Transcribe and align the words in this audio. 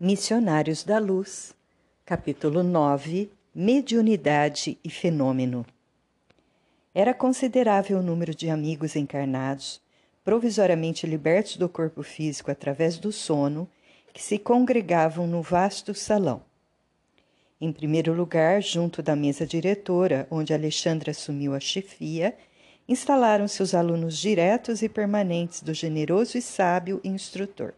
Missionários 0.00 0.82
da 0.82 0.98
Luz, 0.98 1.54
capítulo 2.04 2.64
9 2.64 3.30
Mediunidade 3.54 4.76
e 4.82 4.90
Fenômeno. 4.90 5.64
Era 6.92 7.14
considerável 7.14 8.00
o 8.00 8.02
número 8.02 8.34
de 8.34 8.50
amigos 8.50 8.96
encarnados, 8.96 9.80
provisoriamente 10.24 11.06
libertos 11.06 11.56
do 11.56 11.68
corpo 11.68 12.02
físico 12.02 12.50
através 12.50 12.98
do 12.98 13.12
sono, 13.12 13.70
que 14.12 14.20
se 14.20 14.36
congregavam 14.36 15.28
no 15.28 15.40
vasto 15.40 15.94
salão. 15.94 16.42
Em 17.60 17.72
primeiro 17.72 18.12
lugar, 18.12 18.60
junto 18.60 19.00
da 19.00 19.14
mesa 19.14 19.46
diretora, 19.46 20.26
onde 20.28 20.52
Alexandre 20.52 21.12
assumiu 21.12 21.54
a 21.54 21.60
chefia, 21.60 22.36
instalaram-se 22.88 23.62
os 23.62 23.76
alunos 23.76 24.18
diretos 24.18 24.82
e 24.82 24.88
permanentes 24.88 25.62
do 25.62 25.72
generoso 25.72 26.36
e 26.36 26.42
sábio 26.42 27.00
instrutor. 27.04 27.74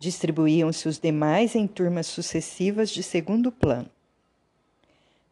Distribuíam-se 0.00 0.88
os 0.88 0.98
demais 0.98 1.54
em 1.54 1.66
turmas 1.66 2.06
sucessivas 2.06 2.88
de 2.88 3.02
segundo 3.02 3.52
plano. 3.52 3.90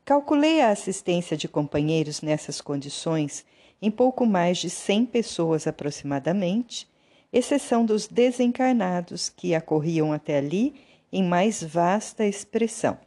Calculei 0.05 0.61
a 0.61 0.69
assistência 0.69 1.39
de 1.39 1.49
companheiros 1.49 2.21
nessas 2.21 2.61
condições 2.61 3.47
em 3.81 3.91
pouco 3.91 4.27
mais 4.27 4.59
de 4.59 4.69
cem 4.69 5.07
pessoas 5.07 5.67
aproximadamente, 5.67 6.87
exceção 7.33 7.83
dos 7.83 8.07
desencarnados 8.07 9.31
que 9.31 9.55
acorriam 9.55 10.13
até 10.13 10.37
ali 10.37 10.75
em 11.11 11.25
mais 11.25 11.63
vasta 11.63 12.27
expressão. 12.27 12.99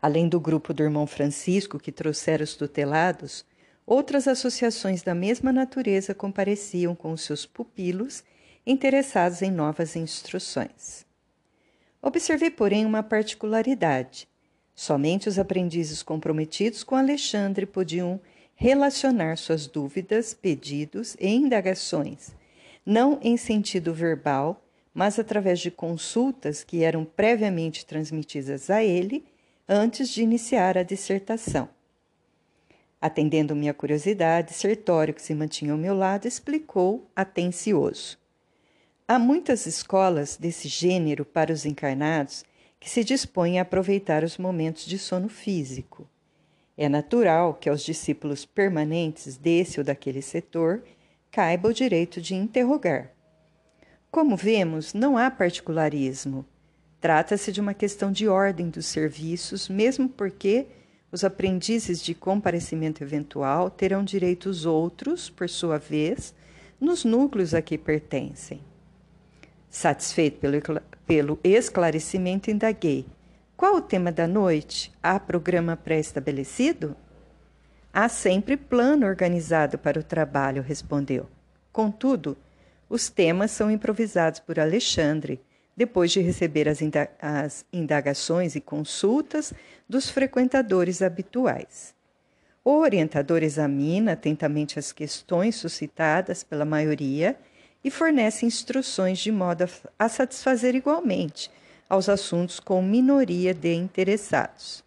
Além 0.00 0.28
do 0.28 0.38
grupo 0.38 0.72
do 0.72 0.84
irmão 0.84 1.08
Francisco 1.08 1.76
que 1.76 1.90
trouxera 1.90 2.44
os 2.44 2.54
tutelados, 2.54 3.44
outras 3.84 4.28
associações 4.28 5.02
da 5.02 5.12
mesma 5.12 5.52
natureza 5.52 6.14
compareciam 6.14 6.94
com 6.94 7.10
os 7.10 7.22
seus 7.22 7.44
pupilos 7.44 8.22
interessados 8.68 9.40
em 9.40 9.50
novas 9.50 9.96
instruções. 9.96 11.06
Observei, 12.02 12.50
porém, 12.50 12.84
uma 12.84 13.02
particularidade. 13.02 14.28
Somente 14.74 15.26
os 15.26 15.38
aprendizes 15.38 16.02
comprometidos 16.02 16.84
com 16.84 16.94
Alexandre 16.94 17.64
podiam 17.64 18.20
relacionar 18.54 19.38
suas 19.38 19.66
dúvidas, 19.66 20.34
pedidos 20.34 21.16
e 21.18 21.28
indagações, 21.28 22.30
não 22.84 23.18
em 23.22 23.38
sentido 23.38 23.94
verbal, 23.94 24.62
mas 24.92 25.18
através 25.18 25.60
de 25.60 25.70
consultas 25.70 26.62
que 26.62 26.84
eram 26.84 27.06
previamente 27.06 27.86
transmitidas 27.86 28.68
a 28.68 28.84
ele 28.84 29.24
antes 29.66 30.10
de 30.10 30.22
iniciar 30.22 30.76
a 30.76 30.82
dissertação. 30.82 31.70
Atendendo 33.00 33.56
minha 33.56 33.72
curiosidade, 33.72 34.52
Sertório, 34.52 35.14
que 35.14 35.22
se 35.22 35.34
mantinha 35.34 35.72
ao 35.72 35.78
meu 35.78 35.94
lado, 35.94 36.26
explicou 36.26 37.08
atencioso. 37.16 38.18
Há 39.10 39.18
muitas 39.18 39.64
escolas 39.64 40.36
desse 40.36 40.68
gênero 40.68 41.24
para 41.24 41.50
os 41.50 41.64
encarnados 41.64 42.44
que 42.78 42.90
se 42.90 43.02
dispõem 43.02 43.58
a 43.58 43.62
aproveitar 43.62 44.22
os 44.22 44.36
momentos 44.36 44.84
de 44.84 44.98
sono 44.98 45.30
físico. 45.30 46.06
É 46.76 46.90
natural 46.90 47.54
que 47.54 47.70
aos 47.70 47.82
discípulos 47.82 48.44
permanentes 48.44 49.38
desse 49.38 49.80
ou 49.80 49.84
daquele 49.84 50.20
setor 50.20 50.82
caiba 51.30 51.70
o 51.70 51.72
direito 51.72 52.20
de 52.20 52.34
interrogar. 52.34 53.10
Como 54.10 54.36
vemos, 54.36 54.92
não 54.92 55.16
há 55.16 55.30
particularismo. 55.30 56.44
Trata-se 57.00 57.50
de 57.50 57.62
uma 57.62 57.72
questão 57.72 58.12
de 58.12 58.28
ordem 58.28 58.68
dos 58.68 58.84
serviços, 58.84 59.70
mesmo 59.70 60.06
porque 60.06 60.66
os 61.10 61.24
aprendizes 61.24 62.02
de 62.02 62.14
comparecimento 62.14 63.02
eventual 63.02 63.70
terão 63.70 64.04
direitos 64.04 64.66
outros, 64.66 65.30
por 65.30 65.48
sua 65.48 65.78
vez, 65.78 66.34
nos 66.78 67.06
núcleos 67.06 67.54
a 67.54 67.62
que 67.62 67.78
pertencem. 67.78 68.67
Satisfeito 69.70 70.40
pelo, 70.40 70.80
pelo 71.06 71.40
esclarecimento, 71.44 72.50
indaguei. 72.50 73.06
Qual 73.56 73.76
o 73.76 73.82
tema 73.82 74.10
da 74.10 74.26
noite? 74.26 74.92
Há 75.02 75.18
programa 75.18 75.76
pré-estabelecido? 75.76 76.96
Há 77.92 78.08
sempre 78.08 78.56
plano 78.56 79.06
organizado 79.06 79.76
para 79.78 79.98
o 79.98 80.02
trabalho, 80.02 80.62
respondeu. 80.62 81.28
Contudo, 81.72 82.36
os 82.88 83.10
temas 83.10 83.50
são 83.50 83.70
improvisados 83.70 84.40
por 84.40 84.58
Alexandre, 84.58 85.40
depois 85.76 86.10
de 86.10 86.20
receber 86.20 86.68
as, 86.68 86.80
as 87.20 87.64
indagações 87.72 88.56
e 88.56 88.60
consultas 88.60 89.52
dos 89.88 90.08
frequentadores 90.08 91.02
habituais. 91.02 91.94
O 92.64 92.78
orientador 92.78 93.42
examina 93.42 94.12
atentamente 94.12 94.78
as 94.78 94.92
questões 94.92 95.56
suscitadas 95.56 96.42
pela 96.42 96.64
maioria 96.64 97.38
e 97.82 97.90
fornece 97.90 98.44
instruções 98.44 99.18
de 99.18 99.30
modo 99.30 99.68
a 99.98 100.08
satisfazer 100.08 100.74
igualmente 100.74 101.50
aos 101.88 102.08
assuntos 102.08 102.60
com 102.60 102.82
minoria 102.82 103.54
de 103.54 103.74
interessados. 103.74 104.84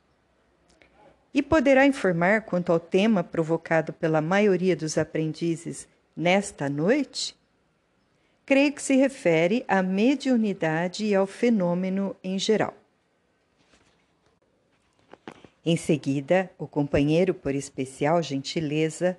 E 1.33 1.41
poderá 1.41 1.85
informar 1.85 2.41
quanto 2.41 2.71
ao 2.71 2.79
tema 2.79 3.23
provocado 3.23 3.93
pela 3.93 4.21
maioria 4.21 4.75
dos 4.75 4.97
aprendizes 4.97 5.87
nesta 6.15 6.69
noite? 6.69 7.35
Creio 8.45 8.73
que 8.73 8.81
se 8.81 8.95
refere 8.95 9.63
à 9.67 9.81
mediunidade 9.81 11.05
e 11.05 11.15
ao 11.15 11.25
fenômeno 11.25 12.15
em 12.23 12.37
geral. 12.37 12.73
Em 15.63 15.77
seguida, 15.77 16.51
o 16.57 16.67
companheiro, 16.67 17.33
por 17.33 17.55
especial 17.55 18.21
gentileza, 18.21 19.17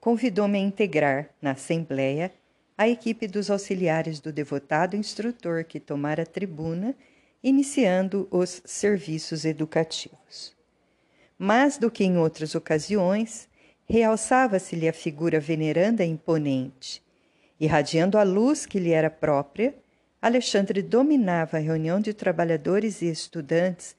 convidou-me 0.00 0.58
a 0.58 0.60
integrar, 0.60 1.30
na 1.40 1.52
Assembleia, 1.52 2.32
a 2.76 2.88
equipe 2.88 3.26
dos 3.26 3.50
auxiliares 3.50 4.20
do 4.20 4.32
devotado 4.32 4.96
instrutor 4.96 5.64
que 5.64 5.78
tomara 5.78 6.26
tribuna, 6.26 6.94
iniciando 7.42 8.26
os 8.30 8.62
serviços 8.64 9.44
educativos. 9.44 10.54
Mais 11.38 11.78
do 11.78 11.90
que 11.90 12.04
em 12.04 12.16
outras 12.16 12.54
ocasiões, 12.54 13.48
realçava-se-lhe 13.86 14.88
a 14.88 14.92
figura 14.92 15.38
veneranda 15.38 16.04
e 16.04 16.08
imponente. 16.08 17.02
Irradiando 17.60 18.18
a 18.18 18.22
luz 18.22 18.66
que 18.66 18.78
lhe 18.78 18.90
era 18.90 19.10
própria, 19.10 19.74
Alexandre 20.20 20.82
dominava 20.82 21.58
a 21.58 21.60
reunião 21.60 22.00
de 22.00 22.14
trabalhadores 22.14 23.02
e 23.02 23.10
estudantes, 23.10 23.94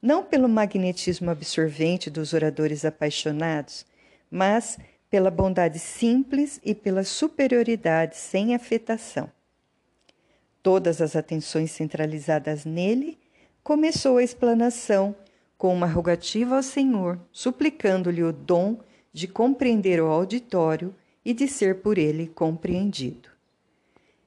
não 0.00 0.22
pelo 0.22 0.48
magnetismo 0.48 1.30
absorvente 1.30 2.10
dos 2.10 2.32
oradores 2.32 2.84
apaixonados, 2.84 3.86
mas 4.30 4.78
pela 5.10 5.30
bondade 5.30 5.78
simples 5.78 6.60
e 6.64 6.74
pela 6.74 7.02
superioridade 7.02 8.16
sem 8.16 8.54
afetação. 8.54 9.30
Todas 10.62 11.00
as 11.00 11.16
atenções 11.16 11.72
centralizadas 11.72 12.64
nele, 12.64 13.18
começou 13.62 14.18
a 14.18 14.22
explanação 14.22 15.14
com 15.58 15.74
uma 15.74 15.86
rogativa 15.86 16.56
ao 16.56 16.62
Senhor, 16.62 17.18
suplicando-lhe 17.32 18.22
o 18.22 18.32
dom 18.32 18.78
de 19.12 19.26
compreender 19.26 20.00
o 20.00 20.06
auditório 20.06 20.94
e 21.24 21.34
de 21.34 21.48
ser 21.48 21.80
por 21.80 21.98
ele 21.98 22.28
compreendido. 22.28 23.28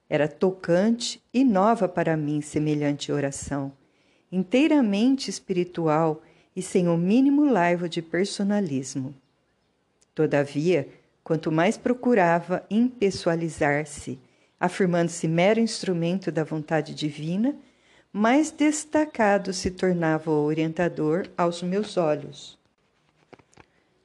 Era 0.10 0.28
tocante 0.28 1.22
e 1.34 1.44
nova 1.44 1.88
para 1.88 2.16
mim 2.16 2.42
semelhante 2.42 3.12
oração, 3.12 3.72
inteiramente 4.32 5.30
espiritual 5.30 6.22
e 6.56 6.62
sem 6.62 6.88
o 6.88 6.98
mínimo 6.98 7.46
laivo 7.46 7.90
de 7.90 8.02
personalismo. 8.02 9.16
Todavia, 10.16 10.88
quanto 11.24 11.52
mais 11.52 11.78
procurava 11.78 12.66
impessoalizar-se, 12.70 14.20
afirmando-se 14.60 15.28
mero 15.28 15.60
instrumento 15.60 16.32
da 16.32 16.44
vontade 16.44 16.94
divina, 16.94 17.56
mais 18.12 18.52
destacado 18.52 19.52
se 19.52 19.72
tornava 19.72 20.30
o 20.30 20.46
orientador 20.46 21.28
aos 21.36 21.64
meus 21.64 21.98
olhos. 21.98 22.60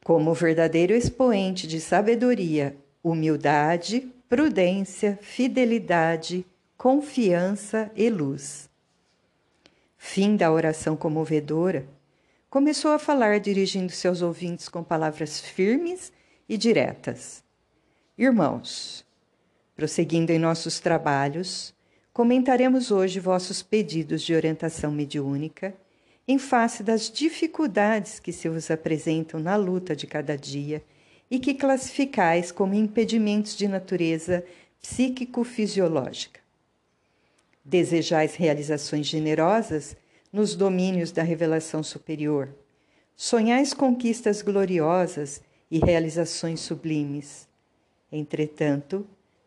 Como 0.03 0.33
verdadeiro 0.33 0.95
expoente 0.95 1.67
de 1.67 1.79
sabedoria, 1.79 2.75
humildade, 3.03 4.09
prudência, 4.29 5.19
fidelidade, 5.21 6.47
confiança 6.77 7.91
e 7.95 8.09
luz. 8.09 8.71
Fim 9.99 10.37
da 10.37 10.51
oração 10.51 10.97
comovedora, 10.97 11.87
começou 12.51 12.93
a 12.93 12.99
falar 12.99 13.39
dirigindo-se 13.41 14.09
aos 14.09 14.23
ouvintes 14.23 14.69
com 14.69 14.83
palavras 14.83 15.39
firmes 15.39 16.13
e 16.49 16.57
diretas. 16.57 17.45
Irmãos, 18.17 19.05
prosseguindo 19.77 20.33
em 20.33 20.39
nossos 20.39 20.81
trabalhos, 20.81 21.75
comentaremos 22.13 22.91
hoje 22.91 23.21
vossos 23.21 23.63
pedidos 23.63 24.23
de 24.23 24.35
orientação 24.35 24.91
mediúnica 24.91 25.75
em 26.27 26.39
face 26.39 26.83
das 26.83 27.11
dificuldades 27.11 28.19
que 28.19 28.33
se 28.33 28.49
vos 28.49 28.71
apresentam 28.71 29.39
na 29.39 29.57
luta 29.57 29.95
de 29.95 30.07
cada 30.07 30.37
dia 30.37 30.83
e 31.31 31.39
que 31.39 31.55
classificais 31.55 32.51
como 32.51 32.75
impedimentos 32.75 33.57
de 33.57 33.69
natureza 33.69 34.45
psíquico-fisiológica. 34.81 36.41
Desejais 37.63 38.35
realizações 38.35 39.07
generosas 39.07 39.95
nos 40.33 40.55
domínios 40.55 41.11
da 41.11 41.23
revelação 41.23 41.83
superior. 41.83 42.55
Sonhais 43.17 43.73
conquistas 43.73 44.43
gloriosas 44.43 45.43
e 45.71 45.79
realizações 45.79 46.61
sublimes. 46.61 47.49
Entretanto, 48.13 49.07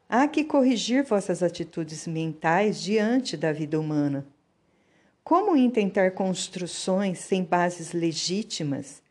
há 0.09 0.27
que 0.27 0.43
corrigir 0.43 1.03
vossas 1.03 1.41
atitudes 1.41 2.05
mentais 2.07 2.81
diante 2.81 3.37
da 3.37 3.51
vida 3.51 3.79
humana. 3.79 4.25
Como 5.23 5.55
intentar 5.55 6.11
construções 6.11 7.19
sem 7.19 7.43
bases 7.43 7.93
legítimas, 7.93 9.01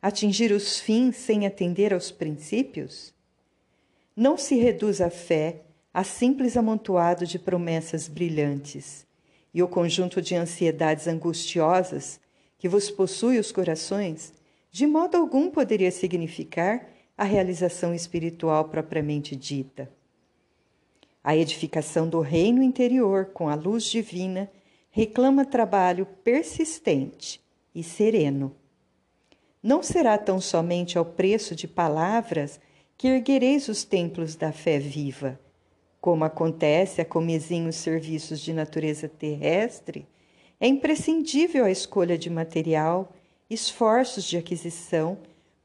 atingir 0.00 0.50
os 0.50 0.80
fins 0.80 1.16
sem 1.16 1.46
atender 1.46 1.92
aos 1.92 2.10
princípios? 2.10 3.14
Não 4.16 4.36
se 4.36 4.56
reduz 4.56 5.00
a 5.00 5.10
fé 5.10 5.62
a 5.92 6.02
simples 6.02 6.56
amontoado 6.56 7.26
de 7.26 7.38
promessas 7.38 8.08
brilhantes 8.08 9.07
e 9.58 9.62
o 9.62 9.66
conjunto 9.66 10.22
de 10.22 10.36
ansiedades 10.36 11.08
angustiosas 11.08 12.20
que 12.58 12.68
vos 12.68 12.92
possui 12.92 13.40
os 13.40 13.50
corações, 13.50 14.32
de 14.70 14.86
modo 14.86 15.16
algum 15.16 15.50
poderia 15.50 15.90
significar 15.90 16.88
a 17.16 17.24
realização 17.24 17.92
espiritual 17.92 18.66
propriamente 18.66 19.34
dita. 19.34 19.90
A 21.24 21.36
edificação 21.36 22.08
do 22.08 22.20
reino 22.20 22.62
interior 22.62 23.30
com 23.34 23.48
a 23.48 23.56
luz 23.56 23.82
divina 23.82 24.48
reclama 24.92 25.44
trabalho 25.44 26.06
persistente 26.22 27.40
e 27.74 27.82
sereno. 27.82 28.54
Não 29.60 29.82
será 29.82 30.16
tão 30.16 30.40
somente 30.40 30.96
ao 30.96 31.04
preço 31.04 31.56
de 31.56 31.66
palavras 31.66 32.60
que 32.96 33.08
erguereis 33.08 33.66
os 33.66 33.82
templos 33.82 34.36
da 34.36 34.52
fé 34.52 34.78
viva, 34.78 35.36
como 36.08 36.24
acontece 36.24 37.02
a 37.02 37.04
comezinhos 37.04 37.76
serviços 37.76 38.40
de 38.40 38.54
natureza 38.54 39.06
terrestre, 39.06 40.06
é 40.58 40.66
imprescindível 40.66 41.66
a 41.66 41.70
escolha 41.70 42.16
de 42.16 42.30
material, 42.30 43.12
esforços 43.50 44.24
de 44.24 44.38
aquisição, 44.38 45.18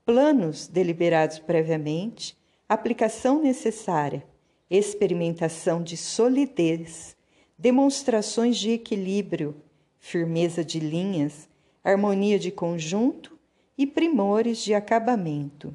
planos 0.06 0.68
deliberados 0.68 1.40
previamente, 1.40 2.38
aplicação 2.68 3.42
necessária, 3.42 4.22
experimentação 4.70 5.82
de 5.82 5.96
solidez, 5.96 7.16
demonstrações 7.58 8.58
de 8.58 8.72
equilíbrio, 8.72 9.56
firmeza 9.98 10.62
de 10.62 10.82
linhas, 10.82 11.48
harmonia 11.82 12.38
de 12.38 12.52
conjunto 12.52 13.40
e 13.78 13.88
primores 13.88 14.58
de 14.58 14.74
acabamento. 14.74 15.74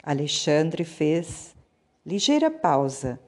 Alexandre 0.00 0.84
fez 0.84 1.55
ligeira 2.06 2.48
pausa. 2.48 3.18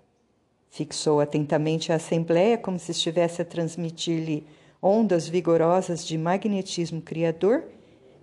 Fixou 0.70 1.20
atentamente 1.20 1.90
a 1.90 1.96
Assembleia 1.96 2.56
como 2.56 2.78
se 2.78 2.92
estivesse 2.92 3.42
a 3.42 3.44
transmitir-lhe 3.44 4.46
ondas 4.80 5.28
vigorosas 5.28 6.06
de 6.06 6.16
magnetismo 6.16 7.02
criador 7.02 7.64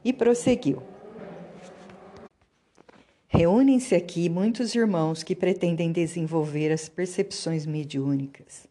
e 0.03 0.13
prosseguiu. 0.13 0.81
Reúnem-se 3.27 3.93
aqui 3.93 4.29
muitos 4.29 4.73
irmãos 4.73 5.21
que 5.21 5.35
pretendem 5.35 5.91
desenvolver 5.91 6.71
as 6.71 6.87
percepções 6.87 7.65
mediúnicas. 7.65 8.65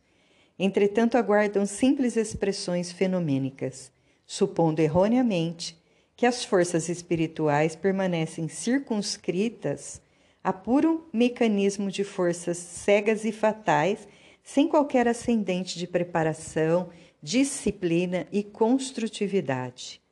Entretanto, 0.58 1.18
aguardam 1.18 1.66
simples 1.66 2.16
expressões 2.16 2.90
fenomênicas, 2.90 3.92
supondo 4.24 4.80
erroneamente 4.80 5.76
que 6.16 6.24
as 6.24 6.44
forças 6.44 6.88
espirituais 6.88 7.76
permanecem 7.76 8.48
circunscritas 8.48 10.00
a 10.44 10.52
puro 10.52 11.08
mecanismo 11.10 11.90
de 11.90 12.04
forças 12.04 12.58
cegas 12.58 13.24
e 13.24 13.32
fatais, 13.32 14.06
sem 14.42 14.68
qualquer 14.68 15.08
ascendente 15.08 15.78
de 15.78 15.86
preparação, 15.86 16.90
disciplina 17.22 18.26
e 18.30 18.42
construtividade. 18.42 20.02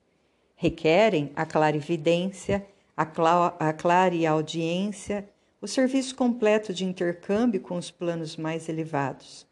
Requerem 0.56 1.30
a 1.36 1.44
clarividência, 1.44 2.66
a, 2.96 3.04
clara 3.04 3.54
a 3.58 3.74
clareaudiência, 3.74 5.28
o 5.60 5.68
serviço 5.68 6.14
completo 6.14 6.72
de 6.72 6.86
intercâmbio 6.86 7.60
com 7.60 7.76
os 7.76 7.90
planos 7.90 8.34
mais 8.34 8.70
elevados. 8.70 9.46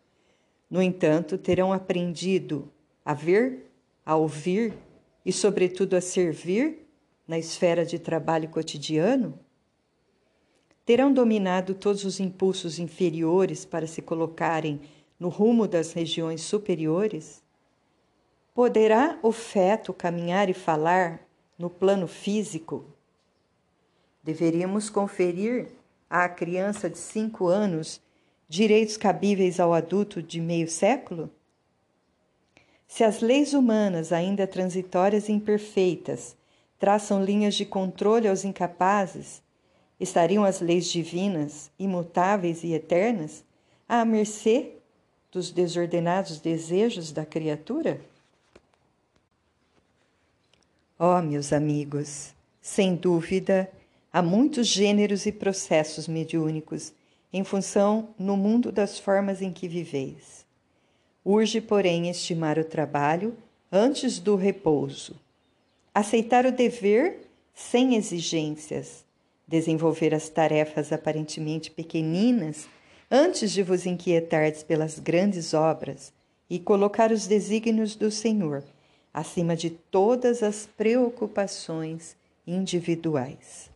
No 0.70 0.80
entanto, 0.80 1.36
terão 1.36 1.74
aprendido 1.74 2.72
a 3.04 3.12
ver, 3.12 3.70
a 4.04 4.16
ouvir 4.16 4.72
e, 5.26 5.32
sobretudo, 5.32 5.94
a 5.94 6.00
servir 6.00 6.86
na 7.28 7.38
esfera 7.38 7.84
de 7.84 7.98
trabalho 7.98 8.48
cotidiano? 8.48 9.38
Terão 10.84 11.12
dominado 11.12 11.74
todos 11.74 12.04
os 12.04 12.18
impulsos 12.20 12.78
inferiores 12.78 13.64
para 13.64 13.86
se 13.86 14.02
colocarem 14.02 14.80
no 15.18 15.28
rumo 15.28 15.68
das 15.68 15.92
regiões 15.92 16.40
superiores? 16.40 17.42
Poderá 18.54 19.18
o 19.22 19.30
feto 19.30 19.92
caminhar 19.92 20.48
e 20.48 20.54
falar 20.54 21.20
no 21.58 21.70
plano 21.70 22.08
físico? 22.08 22.84
Deveríamos 24.22 24.90
conferir 24.90 25.68
à 26.08 26.28
criança 26.28 26.90
de 26.90 26.98
cinco 26.98 27.46
anos 27.46 28.00
direitos 28.48 28.96
cabíveis 28.96 29.60
ao 29.60 29.72
adulto 29.72 30.22
de 30.22 30.40
meio 30.40 30.68
século? 30.68 31.30
Se 32.88 33.04
as 33.04 33.20
leis 33.20 33.54
humanas, 33.54 34.12
ainda 34.12 34.48
transitórias 34.48 35.28
e 35.28 35.32
imperfeitas, 35.32 36.36
traçam 36.76 37.22
linhas 37.22 37.54
de 37.54 37.64
controle 37.64 38.26
aos 38.26 38.44
incapazes, 38.44 39.40
estariam 40.00 40.44
as 40.44 40.60
leis 40.60 40.86
divinas, 40.86 41.70
imutáveis 41.78 42.64
e 42.64 42.72
eternas, 42.72 43.44
à 43.86 44.04
mercê 44.04 44.72
dos 45.30 45.50
desordenados 45.50 46.40
desejos 46.40 47.12
da 47.12 47.26
criatura? 47.26 48.00
Oh, 50.98 51.20
meus 51.22 51.52
amigos, 51.52 52.34
sem 52.60 52.94
dúvida, 52.94 53.70
há 54.12 54.22
muitos 54.22 54.66
gêneros 54.66 55.26
e 55.26 55.32
processos 55.32 56.08
mediúnicos 56.08 56.92
em 57.32 57.44
função 57.44 58.08
no 58.18 58.36
mundo 58.36 58.72
das 58.72 58.98
formas 58.98 59.40
em 59.40 59.52
que 59.52 59.68
viveis. 59.68 60.44
Urge, 61.24 61.60
porém, 61.60 62.08
estimar 62.08 62.58
o 62.58 62.64
trabalho 62.64 63.36
antes 63.70 64.18
do 64.18 64.34
repouso, 64.34 65.14
aceitar 65.94 66.44
o 66.44 66.52
dever 66.52 67.28
sem 67.54 67.94
exigências, 67.94 69.04
desenvolver 69.50 70.14
as 70.14 70.28
tarefas 70.28 70.92
aparentemente 70.92 71.72
pequeninas 71.72 72.68
antes 73.10 73.50
de 73.50 73.64
vos 73.64 73.84
inquietardes 73.84 74.62
pelas 74.62 75.00
grandes 75.00 75.52
obras 75.52 76.12
e 76.48 76.60
colocar 76.60 77.10
os 77.10 77.26
desígnios 77.26 77.96
do 77.96 78.12
Senhor 78.12 78.62
acima 79.12 79.56
de 79.56 79.70
todas 79.70 80.40
as 80.40 80.68
preocupações 80.76 82.16
individuais. 82.46 83.68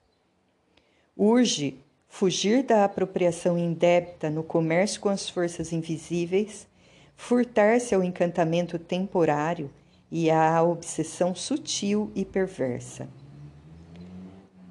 Urge 1.16 1.76
fugir 2.08 2.62
da 2.62 2.84
apropriação 2.84 3.58
indébita 3.58 4.30
no 4.30 4.44
comércio 4.44 5.00
com 5.00 5.08
as 5.08 5.28
forças 5.28 5.72
invisíveis 5.72 6.68
furtar-se 7.16 7.96
ao 7.96 8.04
encantamento 8.04 8.78
temporário 8.78 9.68
e 10.08 10.30
à 10.30 10.62
obsessão 10.62 11.34
sutil 11.34 12.12
e 12.14 12.24
perversa. 12.24 13.08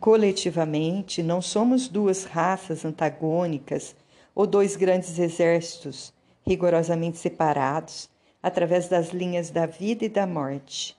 Coletivamente, 0.03 1.23
não 1.23 1.41
somos 1.41 1.87
duas 1.87 2.25
raças 2.25 2.83
antagônicas 2.83 3.95
ou 4.35 4.45
dois 4.45 4.75
grandes 4.75 5.17
exércitos 5.17 6.13
rigorosamente 6.45 7.17
separados 7.17 8.09
através 8.41 8.89
das 8.89 9.11
linhas 9.11 9.49
da 9.49 9.65
vida 9.65 10.03
e 10.03 10.09
da 10.09 10.27
morte. 10.27 10.97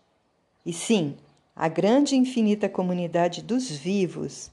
E 0.65 0.73
sim, 0.73 1.17
a 1.55 1.69
grande 1.69 2.15
e 2.15 2.19
infinita 2.19 2.67
comunidade 2.67 3.43
dos 3.43 3.71
vivos, 3.71 4.51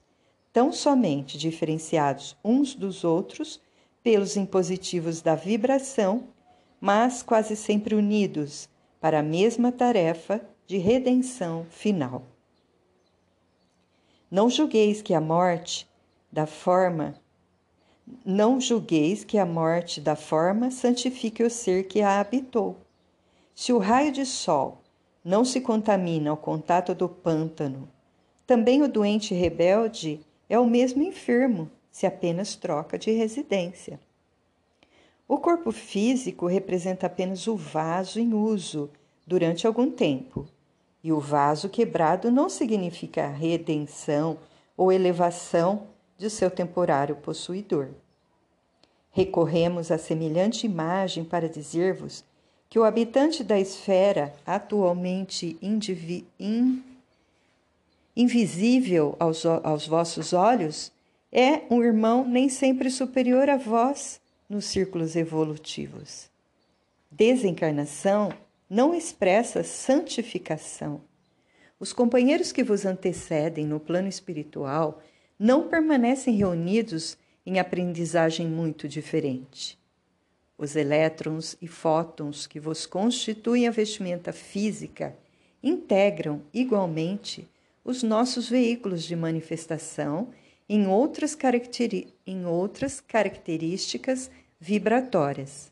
tão 0.51 0.73
somente 0.73 1.37
diferenciados 1.37 2.35
uns 2.43 2.75
dos 2.75 3.05
outros 3.05 3.61
pelos 4.03 4.35
impositivos 4.35 5.21
da 5.21 5.33
vibração 5.33 6.25
mas 6.81 7.23
quase 7.23 7.55
sempre 7.55 7.95
unidos 7.95 8.67
para 8.99 9.19
a 9.19 9.23
mesma 9.23 9.71
tarefa 9.71 10.41
de 10.67 10.77
redenção 10.77 11.65
final. 11.69 12.25
Não 14.31 14.49
julgueis 14.49 15.01
que 15.01 15.13
a 15.13 15.19
morte 15.19 15.85
da 16.31 16.45
forma 16.45 17.15
não 18.25 18.61
julgueis 18.61 19.25
que 19.25 19.37
a 19.37 19.45
morte 19.45 19.99
da 19.99 20.15
forma 20.15 20.71
santifique 20.71 21.43
o 21.43 21.49
ser 21.49 21.83
que 21.83 22.01
a 22.01 22.21
habitou. 22.21 22.77
Se 23.53 23.73
o 23.73 23.77
raio 23.77 24.09
de 24.09 24.25
sol 24.25 24.77
não 25.21 25.43
se 25.43 25.59
contamina 25.59 26.29
ao 26.29 26.37
contato 26.37 26.95
do 26.95 27.09
pântano, 27.09 27.89
também 28.47 28.81
o 28.81 28.87
doente 28.87 29.33
rebelde 29.33 30.21
é 30.49 30.57
o 30.57 30.65
mesmo 30.65 31.03
enfermo, 31.03 31.69
se 31.91 32.05
apenas 32.05 32.55
troca 32.55 32.97
de 32.97 33.11
residência. 33.11 33.99
O 35.27 35.37
corpo 35.39 35.73
físico 35.73 36.47
representa 36.47 37.07
apenas 37.07 37.47
o 37.47 37.57
vaso 37.57 38.17
em 38.17 38.33
uso 38.33 38.89
durante 39.27 39.67
algum 39.67 39.91
tempo, 39.91 40.47
e 41.03 41.11
o 41.11 41.19
vaso 41.19 41.69
quebrado 41.69 42.29
não 42.29 42.49
significa 42.49 43.27
redenção 43.27 44.37
ou 44.77 44.91
elevação 44.91 45.87
de 46.17 46.29
seu 46.29 46.49
temporário 46.51 47.15
possuidor. 47.15 47.89
Recorremos 49.11 49.91
a 49.91 49.97
semelhante 49.97 50.65
imagem 50.65 51.23
para 51.23 51.49
dizer-vos 51.49 52.23
que 52.69 52.79
o 52.79 52.83
habitante 52.83 53.43
da 53.43 53.59
esfera, 53.59 54.33
atualmente 54.45 55.57
in, 55.61 56.83
invisível 58.15 59.15
aos, 59.19 59.45
aos 59.45 59.87
vossos 59.87 60.31
olhos, 60.31 60.91
é 61.31 61.63
um 61.69 61.83
irmão 61.83 62.25
nem 62.25 62.47
sempre 62.47 62.89
superior 62.89 63.49
a 63.49 63.57
vós 63.57 64.21
nos 64.49 64.65
círculos 64.65 65.15
evolutivos. 65.15 66.29
Desencarnação 67.09 68.31
não 68.73 68.95
expressa 68.95 69.65
santificação. 69.65 71.01
Os 71.77 71.91
companheiros 71.91 72.53
que 72.53 72.63
vos 72.63 72.85
antecedem 72.85 73.65
no 73.65 73.81
plano 73.81 74.07
espiritual 74.07 75.03
não 75.37 75.67
permanecem 75.67 76.33
reunidos 76.33 77.17
em 77.45 77.59
aprendizagem 77.59 78.47
muito 78.47 78.87
diferente. 78.87 79.77
Os 80.57 80.77
elétrons 80.77 81.57
e 81.61 81.67
fótons 81.67 82.47
que 82.47 82.61
vos 82.61 82.85
constituem 82.85 83.67
a 83.67 83.71
vestimenta 83.71 84.31
física 84.31 85.17
integram 85.61 86.41
igualmente 86.53 87.45
os 87.83 88.01
nossos 88.01 88.47
veículos 88.47 89.03
de 89.03 89.17
manifestação 89.17 90.29
em 90.69 90.87
outras, 90.87 91.37
em 92.25 92.45
outras 92.45 93.01
características 93.01 94.31
vibratórias. 94.57 95.69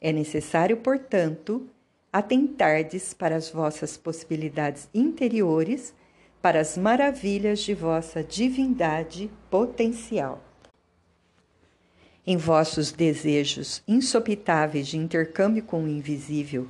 É 0.00 0.10
necessário, 0.12 0.78
portanto, 0.78 1.70
atentardes 2.12 3.14
para 3.14 3.36
as 3.36 3.48
vossas 3.48 3.96
possibilidades 3.96 4.86
interiores, 4.92 5.94
para 6.42 6.60
as 6.60 6.76
maravilhas 6.76 7.60
de 7.60 7.72
vossa 7.72 8.22
divindade 8.22 9.30
potencial. 9.50 10.42
Em 12.26 12.36
vossos 12.36 12.92
desejos 12.92 13.82
insopitáveis 13.88 14.88
de 14.88 14.98
intercâmbio 14.98 15.62
com 15.62 15.84
o 15.84 15.88
invisível, 15.88 16.68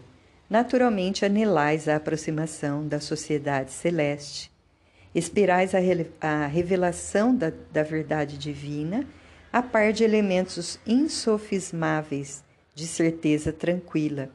naturalmente 0.49 1.25
anelais 1.25 1.88
a 1.88 1.96
aproximação 1.96 2.87
da 2.87 3.00
sociedade 3.00 3.72
celeste, 3.72 4.50
esperais 5.14 5.75
a, 5.75 5.78
a 6.20 6.46
revelação 6.46 7.34
da, 7.34 7.52
da 7.72 7.82
verdade 7.82 8.38
divina, 8.38 9.06
a 9.52 9.62
par 9.62 9.92
de 9.92 10.04
elementos 10.04 10.78
insofismáveis 10.87 12.44
de 12.75 12.87
certeza 12.87 13.52
tranquila 13.52 14.30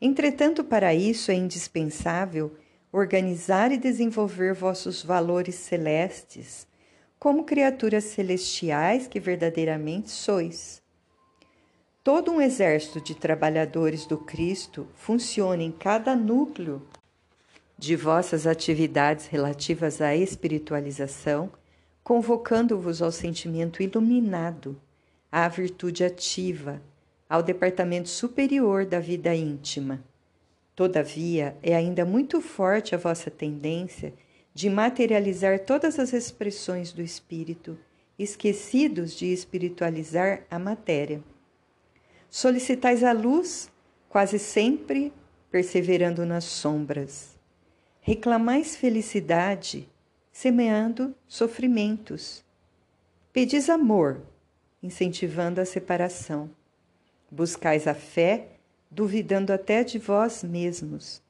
Entretanto, 0.00 0.64
para 0.64 0.94
isso 0.94 1.30
é 1.30 1.34
indispensável 1.34 2.56
organizar 2.92 3.70
e 3.70 3.76
desenvolver 3.76 4.54
vossos 4.54 5.02
valores 5.02 5.54
celestes, 5.54 6.66
como 7.18 7.44
criaturas 7.44 8.04
celestiais 8.04 9.06
que 9.06 9.20
verdadeiramente 9.20 10.10
sois. 10.10 10.82
Todo 12.02 12.32
um 12.32 12.40
exército 12.40 12.98
de 12.98 13.14
trabalhadores 13.14 14.06
do 14.06 14.16
Cristo 14.16 14.88
funciona 14.94 15.62
em 15.62 15.70
cada 15.70 16.16
núcleo 16.16 16.82
de 17.76 17.94
vossas 17.94 18.46
atividades 18.46 19.26
relativas 19.26 20.00
à 20.00 20.16
espiritualização, 20.16 21.52
convocando-vos 22.02 23.02
ao 23.02 23.12
sentimento 23.12 23.82
iluminado, 23.82 24.80
à 25.30 25.46
virtude 25.46 26.02
ativa, 26.02 26.82
ao 27.30 27.44
departamento 27.44 28.08
superior 28.08 28.84
da 28.84 28.98
vida 28.98 29.32
íntima. 29.32 30.02
Todavia, 30.74 31.56
é 31.62 31.76
ainda 31.76 32.04
muito 32.04 32.40
forte 32.40 32.92
a 32.92 32.98
vossa 32.98 33.30
tendência 33.30 34.12
de 34.52 34.68
materializar 34.68 35.60
todas 35.60 36.00
as 36.00 36.12
expressões 36.12 36.92
do 36.92 37.00
espírito, 37.00 37.78
esquecidos 38.18 39.14
de 39.14 39.26
espiritualizar 39.26 40.42
a 40.50 40.58
matéria. 40.58 41.22
Solicitais 42.28 43.04
a 43.04 43.12
luz, 43.12 43.70
quase 44.08 44.36
sempre 44.36 45.12
perseverando 45.52 46.26
nas 46.26 46.44
sombras. 46.44 47.38
Reclamais 48.00 48.74
felicidade, 48.74 49.88
semeando 50.32 51.14
sofrimentos. 51.28 52.44
Pedis 53.32 53.70
amor, 53.70 54.20
incentivando 54.82 55.60
a 55.60 55.64
separação. 55.64 56.50
Buscais 57.30 57.86
a 57.86 57.94
fé, 57.94 58.48
duvidando 58.90 59.52
até 59.52 59.84
de 59.84 59.98
vós 59.98 60.42
mesmos. 60.42 61.22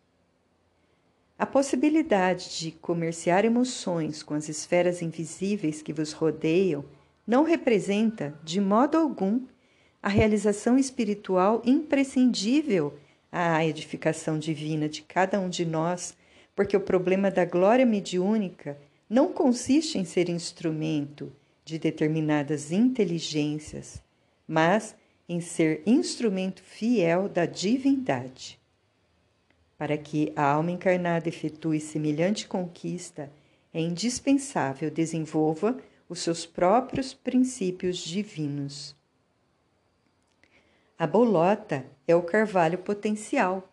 A 1.38 1.46
possibilidade 1.46 2.58
de 2.58 2.70
comerciar 2.70 3.44
emoções 3.44 4.22
com 4.22 4.34
as 4.34 4.48
esferas 4.48 5.02
invisíveis 5.02 5.82
que 5.82 5.92
vos 5.92 6.12
rodeiam 6.12 6.84
não 7.26 7.44
representa, 7.44 8.38
de 8.42 8.60
modo 8.60 8.98
algum, 8.98 9.42
a 10.02 10.08
realização 10.08 10.78
espiritual 10.78 11.62
imprescindível 11.64 12.98
à 13.30 13.64
edificação 13.64 14.38
divina 14.38 14.88
de 14.88 15.02
cada 15.02 15.38
um 15.38 15.48
de 15.48 15.64
nós, 15.64 16.16
porque 16.54 16.76
o 16.76 16.80
problema 16.80 17.30
da 17.30 17.44
glória 17.44 17.86
mediúnica 17.86 18.78
não 19.08 19.32
consiste 19.32 19.98
em 19.98 20.04
ser 20.04 20.28
instrumento 20.28 21.32
de 21.64 21.78
determinadas 21.78 22.72
inteligências, 22.72 24.02
mas 24.46 24.94
em 25.30 25.40
ser 25.40 25.80
instrumento 25.86 26.60
fiel 26.60 27.28
da 27.28 27.46
divindade. 27.46 28.58
Para 29.78 29.96
que 29.96 30.32
a 30.34 30.42
alma 30.42 30.72
encarnada 30.72 31.28
efetue 31.28 31.78
semelhante 31.78 32.48
conquista, 32.48 33.30
é 33.72 33.80
indispensável 33.80 34.90
desenvolva 34.90 35.78
os 36.08 36.18
seus 36.18 36.44
próprios 36.44 37.14
princípios 37.14 37.98
divinos. 37.98 38.96
A 40.98 41.06
bolota 41.06 41.86
é 42.08 42.16
o 42.16 42.24
carvalho 42.24 42.78
potencial. 42.78 43.72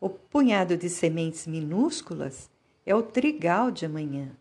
O 0.00 0.10
punhado 0.10 0.76
de 0.76 0.90
sementes 0.90 1.46
minúsculas 1.46 2.50
é 2.84 2.92
o 2.92 3.00
trigal 3.00 3.70
de 3.70 3.86
amanhã. 3.86 4.32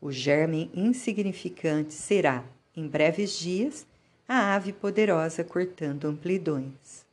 O 0.00 0.10
germe 0.10 0.70
insignificante 0.72 1.92
será, 1.92 2.42
em 2.74 2.88
breves 2.88 3.38
dias, 3.38 3.86
a 4.32 4.54
ave 4.54 4.72
poderosa 4.72 5.42
cortando 5.42 6.04
amplidões. 6.04 7.04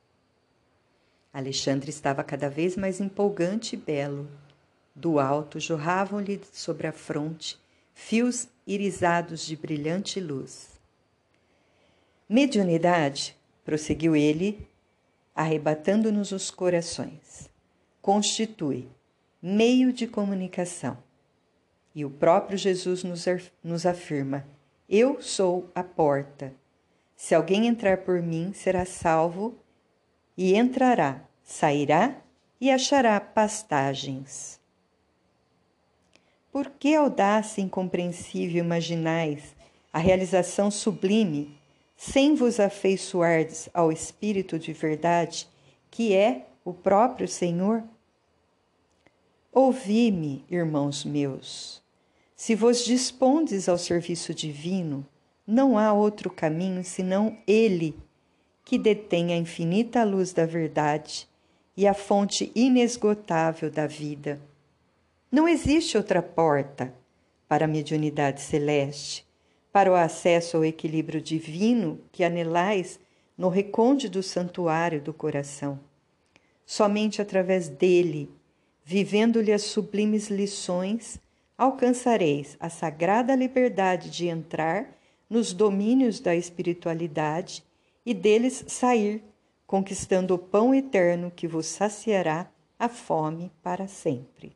Alexandre 1.33 1.89
estava 1.89 2.23
cada 2.23 2.47
vez 2.47 2.77
mais 2.77 3.01
empolgante 3.01 3.75
e 3.75 3.79
belo. 3.79 4.29
Do 4.93 5.19
alto 5.19 5.59
jorravam-lhe 5.59 6.39
sobre 6.53 6.85
a 6.85 6.91
fronte 6.91 7.59
fios 7.91 8.47
irisados 8.67 9.43
de 9.43 9.55
brilhante 9.55 10.19
luz. 10.19 10.79
Mediunidade, 12.29 13.35
prosseguiu 13.65 14.15
ele, 14.15 14.67
arrebatando-nos 15.33 16.31
os 16.31 16.51
corações, 16.51 17.49
constitui 17.99 18.87
meio 19.41 19.91
de 19.91 20.05
comunicação. 20.05 20.95
E 21.95 22.05
o 22.05 22.11
próprio 22.11 22.59
Jesus 22.59 23.03
nos 23.63 23.87
afirma: 23.87 24.45
Eu 24.87 25.19
sou 25.19 25.67
a 25.73 25.83
porta. 25.83 26.53
Se 27.17 27.33
alguém 27.33 27.65
entrar 27.65 27.97
por 27.97 28.21
mim, 28.21 28.53
será 28.53 28.85
salvo, 28.85 29.55
e 30.37 30.55
entrará, 30.55 31.19
sairá 31.43 32.15
e 32.61 32.69
achará 32.69 33.19
pastagens. 33.19 34.59
Por 36.51 36.69
que 36.69 36.95
audácia 36.95 37.59
incompreensível 37.61 38.63
imaginais 38.63 39.55
a 39.91 39.97
realização 39.97 40.69
sublime, 40.69 41.57
sem 41.95 42.35
vos 42.35 42.59
afeiçoardes 42.59 43.67
ao 43.73 43.91
Espírito 43.91 44.59
de 44.59 44.71
verdade, 44.71 45.47
que 45.89 46.13
é 46.13 46.45
o 46.63 46.71
próprio 46.71 47.27
Senhor? 47.27 47.83
Ouvi-me, 49.51 50.45
irmãos 50.51 51.03
meus. 51.03 51.81
Se 52.35 52.53
vos 52.53 52.85
dispondes 52.85 53.67
ao 53.67 53.77
serviço 53.79 54.35
divino, 54.35 55.03
não 55.47 55.77
há 55.77 55.93
outro 55.93 56.29
caminho 56.29 56.83
senão 56.83 57.37
Ele, 57.47 57.97
que 58.65 58.77
detém 58.77 59.31
a 59.31 59.37
infinita 59.37 60.03
luz 60.03 60.33
da 60.33 60.45
verdade 60.45 61.25
e 61.75 61.87
a 61.87 61.93
fonte 61.93 62.51
inesgotável 62.53 63.71
da 63.71 63.87
vida. 63.87 64.41
Não 65.31 65.47
existe 65.47 65.95
outra 65.95 66.21
porta 66.21 66.93
para 67.47 67.63
a 67.63 67.67
mediunidade 67.67 68.41
celeste, 68.41 69.25
para 69.71 69.89
o 69.89 69.95
acesso 69.95 70.57
ao 70.57 70.65
equilíbrio 70.65 71.21
divino 71.21 72.01
que 72.11 72.25
anelais 72.25 72.99
no 73.37 73.47
recôndito 73.47 74.21
santuário 74.21 74.99
do 74.99 75.13
coração. 75.13 75.79
Somente 76.65 77.21
através 77.21 77.69
dele, 77.69 78.29
vivendo-lhe 78.83 79.53
as 79.53 79.61
sublimes 79.61 80.29
lições, 80.29 81.19
alcançareis 81.57 82.57
a 82.59 82.69
sagrada 82.69 83.33
liberdade 83.33 84.09
de 84.09 84.27
entrar 84.27 84.96
nos 85.29 85.53
domínios 85.53 86.19
da 86.19 86.35
espiritualidade 86.35 87.63
e 88.05 88.13
deles 88.13 88.63
sair, 88.67 89.23
conquistando 89.65 90.33
o 90.33 90.37
pão 90.37 90.73
eterno 90.73 91.31
que 91.35 91.47
vos 91.47 91.65
saciará 91.65 92.49
a 92.79 92.87
fome 92.87 93.51
para 93.61 93.87
sempre. 93.87 94.55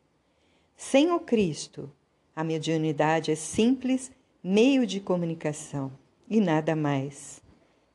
Sem 0.77 1.11
o 1.11 1.19
Cristo, 1.19 1.91
a 2.35 2.43
mediunidade 2.43 3.31
é 3.31 3.35
simples 3.35 4.11
meio 4.43 4.87
de 4.87 4.99
comunicação 4.99 5.91
e 6.29 6.39
nada 6.39 6.75
mais. 6.75 7.41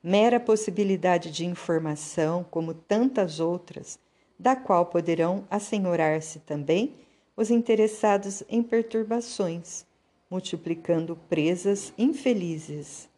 Mera 0.02 0.38
possibilidade 0.38 1.30
de 1.30 1.47
informação, 1.47 2.45
como 2.50 2.75
tantas 2.75 3.40
outras, 3.40 3.99
da 4.38 4.54
qual 4.54 4.87
poderão 4.87 5.47
assenhorar-se 5.50 6.40
também 6.40 6.95
os 7.35 7.50
interessados 7.50 8.42
em 8.49 8.62
perturbações, 8.62 9.85
multiplicando 10.30 11.16
presas 11.28 11.92
infelizes. 11.97 13.09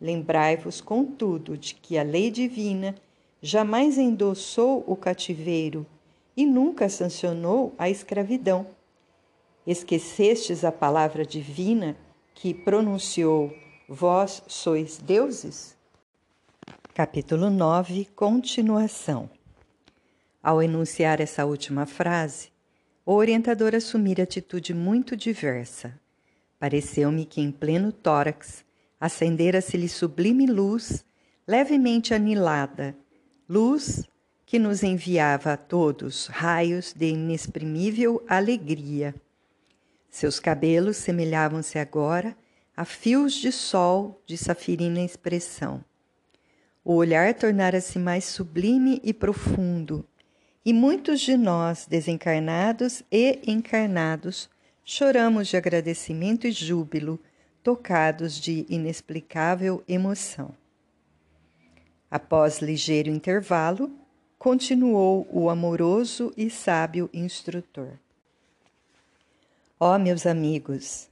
Lembrai-vos, 0.00 0.80
contudo, 0.80 1.56
de 1.56 1.74
que 1.74 1.98
a 1.98 2.02
lei 2.02 2.30
divina 2.30 2.94
jamais 3.40 3.98
endossou 3.98 4.84
o 4.86 4.94
cativeiro 4.94 5.86
e 6.36 6.46
nunca 6.46 6.88
sancionou 6.88 7.74
a 7.78 7.90
escravidão. 7.90 8.66
Esquecestes 9.66 10.64
a 10.64 10.70
palavra 10.70 11.24
divina 11.26 11.96
que 12.34 12.54
pronunciou: 12.54 13.52
Vós 13.88 14.42
sois 14.46 14.98
deuses? 14.98 15.76
Capítulo 16.94 17.50
9 17.50 18.06
Continuação 18.14 19.30
Ao 20.42 20.62
enunciar 20.62 21.20
essa 21.20 21.44
última 21.44 21.86
frase, 21.86 22.50
o 23.04 23.12
orientador 23.14 23.74
assumira 23.74 24.22
atitude 24.22 24.74
muito 24.74 25.16
diversa. 25.16 25.98
Pareceu-me 26.58 27.24
que 27.24 27.40
em 27.40 27.52
pleno 27.52 27.92
tórax 27.92 28.64
acendera-se-lhe 29.00 29.88
sublime 29.88 30.46
luz, 30.46 31.04
levemente 31.46 32.12
anilada, 32.12 32.96
luz 33.48 34.04
que 34.44 34.58
nos 34.58 34.82
enviava 34.82 35.52
a 35.52 35.56
todos 35.56 36.26
raios 36.26 36.92
de 36.92 37.10
inexprimível 37.10 38.24
alegria. 38.26 39.14
Seus 40.10 40.40
cabelos 40.40 40.96
semelhavam-se 40.96 41.78
agora 41.78 42.36
a 42.76 42.84
fios 42.84 43.34
de 43.34 43.52
sol 43.52 44.22
de 44.26 44.36
safirina 44.36 45.00
expressão. 45.00 45.84
O 46.84 46.94
olhar 46.94 47.34
tornara-se 47.34 47.98
mais 47.98 48.24
sublime 48.24 49.00
e 49.04 49.12
profundo, 49.12 50.06
e 50.64 50.72
muitos 50.72 51.20
de 51.20 51.36
nós, 51.36 51.86
desencarnados 51.86 53.02
e 53.12 53.40
encarnados, 53.46 54.48
choramos 54.90 55.48
de 55.48 55.56
agradecimento 55.58 56.46
e 56.46 56.50
júbilo, 56.50 57.20
tocados 57.62 58.40
de 58.40 58.64
inexplicável 58.70 59.84
emoção. 59.86 60.54
Após 62.10 62.62
ligeiro 62.62 63.10
intervalo, 63.10 63.90
continuou 64.38 65.28
o 65.30 65.50
amoroso 65.50 66.32
e 66.38 66.48
sábio 66.48 67.10
instrutor. 67.12 67.98
Ó 69.78 69.94
oh, 69.94 69.98
meus 69.98 70.24
amigos, 70.24 71.10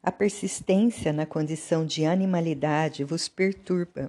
a 0.00 0.12
persistência 0.12 1.12
na 1.12 1.26
condição 1.26 1.84
de 1.84 2.06
animalidade 2.06 3.02
vos 3.02 3.28
perturba. 3.28 4.08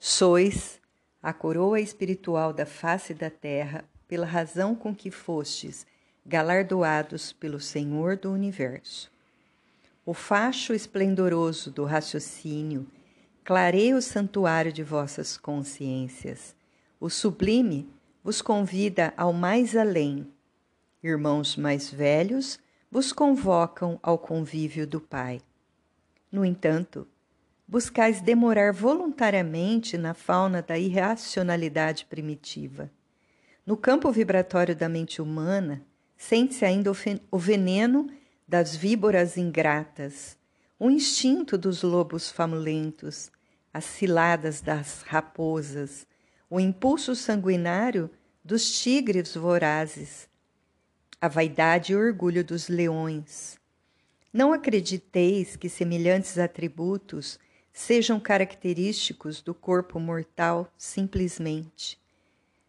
Sois 0.00 0.80
a 1.22 1.32
coroa 1.32 1.80
espiritual 1.80 2.52
da 2.52 2.66
face 2.66 3.14
da 3.14 3.30
terra 3.30 3.84
pela 4.08 4.26
razão 4.26 4.74
com 4.74 4.92
que 4.92 5.12
fostes 5.12 5.86
galardoados 6.26 7.32
pelo 7.32 7.60
Senhor 7.60 8.16
do 8.16 8.32
universo. 8.32 9.10
O 10.06 10.14
facho 10.14 10.72
esplendoroso 10.72 11.70
do 11.70 11.84
raciocínio 11.84 12.86
clareia 13.44 13.96
o 13.96 14.02
santuário 14.02 14.72
de 14.72 14.82
vossas 14.82 15.36
consciências. 15.36 16.56
O 16.98 17.10
sublime 17.10 17.88
vos 18.22 18.40
convida 18.40 19.12
ao 19.16 19.32
mais 19.32 19.76
além. 19.76 20.26
Irmãos 21.02 21.56
mais 21.56 21.90
velhos 21.90 22.58
vos 22.90 23.12
convocam 23.12 23.98
ao 24.02 24.18
convívio 24.18 24.86
do 24.86 25.00
Pai. 25.00 25.42
No 26.32 26.44
entanto, 26.44 27.06
buscais 27.68 28.20
demorar 28.20 28.72
voluntariamente 28.72 29.98
na 29.98 30.14
fauna 30.14 30.62
da 30.62 30.78
irracionalidade 30.78 32.06
primitiva. 32.06 32.90
No 33.66 33.76
campo 33.76 34.10
vibratório 34.10 34.76
da 34.76 34.88
mente 34.88 35.20
humana, 35.20 35.82
sente-se 36.28 36.64
ainda 36.64 36.90
o 37.30 37.38
veneno 37.38 38.10
das 38.48 38.74
víboras 38.74 39.36
ingratas, 39.36 40.38
o 40.78 40.90
instinto 40.90 41.58
dos 41.58 41.82
lobos 41.82 42.30
famulentos, 42.30 43.30
as 43.72 43.84
ciladas 43.84 44.62
das 44.62 45.02
raposas, 45.02 46.06
o 46.48 46.58
impulso 46.58 47.14
sanguinário 47.14 48.10
dos 48.42 48.80
tigres 48.80 49.34
vorazes, 49.34 50.26
a 51.20 51.28
vaidade 51.28 51.92
e 51.92 51.96
orgulho 51.96 52.42
dos 52.42 52.68
leões. 52.68 53.58
Não 54.32 54.50
acrediteis 54.52 55.56
que 55.56 55.68
semelhantes 55.68 56.38
atributos 56.38 57.38
sejam 57.70 58.18
característicos 58.18 59.42
do 59.42 59.52
corpo 59.52 60.00
mortal 60.00 60.72
simplesmente. 60.78 61.98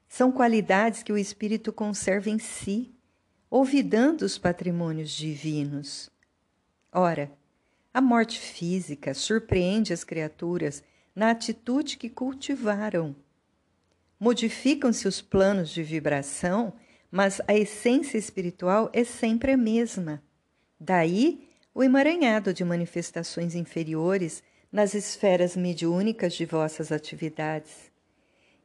São 0.09 0.29
qualidades 0.29 1.03
que 1.03 1.13
o 1.13 1.17
espírito 1.17 1.71
conserva 1.71 2.29
em 2.29 2.39
si, 2.39 2.94
olvidando 3.49 4.25
os 4.25 4.37
patrimônios 4.37 5.11
divinos. 5.11 6.09
Ora, 6.91 7.31
a 7.93 8.01
morte 8.01 8.39
física 8.39 9.13
surpreende 9.13 9.93
as 9.93 10.03
criaturas 10.03 10.83
na 11.15 11.31
atitude 11.31 11.97
que 11.97 12.09
cultivaram. 12.09 13.15
Modificam-se 14.19 15.07
os 15.07 15.21
planos 15.21 15.69
de 15.69 15.83
vibração 15.83 16.73
mas 17.15 17.39
a 17.47 17.53
essência 17.55 18.17
espiritual 18.17 18.89
é 18.91 19.05
sempre 19.05 19.53
a 19.53 19.57
mesma. 19.57 20.21
Daí 20.77 21.47
o 21.73 21.81
emaranhado 21.81 22.53
de 22.53 22.61
manifestações 22.65 23.55
inferiores 23.55 24.43
nas 24.69 24.93
esferas 24.93 25.55
mediúnicas 25.55 26.33
de 26.33 26.45
vossas 26.45 26.91
atividades. 26.91 27.89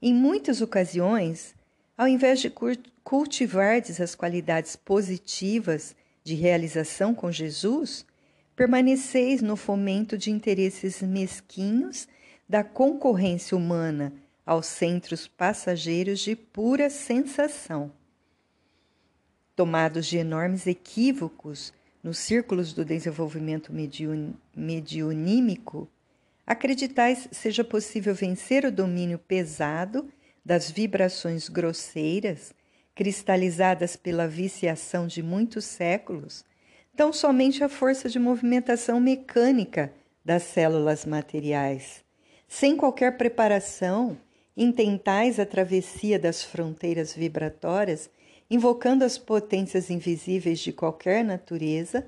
Em 0.02 0.12
muitas 0.12 0.60
ocasiões, 0.60 1.54
ao 2.00 2.08
invés 2.08 2.40
de 2.40 2.50
cultivardes 3.04 4.00
as 4.00 4.14
qualidades 4.14 4.74
positivas 4.74 5.94
de 6.24 6.34
realização 6.34 7.14
com 7.14 7.30
Jesus, 7.30 8.06
permaneceis 8.56 9.42
no 9.42 9.54
fomento 9.54 10.16
de 10.16 10.30
interesses 10.30 11.02
mesquinhos 11.02 12.08
da 12.48 12.64
concorrência 12.64 13.54
humana 13.54 14.14
aos 14.46 14.64
centros 14.64 15.28
passageiros 15.28 16.20
de 16.20 16.34
pura 16.34 16.88
sensação. 16.88 17.92
Tomados 19.54 20.06
de 20.06 20.16
enormes 20.16 20.66
equívocos 20.66 21.70
nos 22.02 22.16
círculos 22.16 22.72
do 22.72 22.82
desenvolvimento 22.82 23.74
mediun 23.74 24.32
mediunímico, 24.56 25.86
acreditais 26.46 27.28
seja 27.30 27.62
possível 27.62 28.14
vencer 28.14 28.64
o 28.64 28.72
domínio 28.72 29.18
pesado 29.18 30.10
das 30.44 30.70
vibrações 30.70 31.48
grosseiras, 31.48 32.52
cristalizadas 32.94 33.96
pela 33.96 34.26
viciação 34.26 35.06
de 35.06 35.22
muitos 35.22 35.64
séculos, 35.64 36.44
tão 36.96 37.12
somente 37.12 37.62
a 37.64 37.68
força 37.68 38.08
de 38.08 38.18
movimentação 38.18 39.00
mecânica 39.00 39.92
das 40.24 40.42
células 40.42 41.04
materiais. 41.04 42.04
Sem 42.48 42.76
qualquer 42.76 43.16
preparação, 43.16 44.18
intentais 44.56 45.38
a 45.38 45.46
travessia 45.46 46.18
das 46.18 46.42
fronteiras 46.44 47.14
vibratórias 47.14 48.10
invocando 48.50 49.04
as 49.04 49.16
potências 49.16 49.88
invisíveis 49.90 50.58
de 50.58 50.72
qualquer 50.72 51.24
natureza 51.24 52.04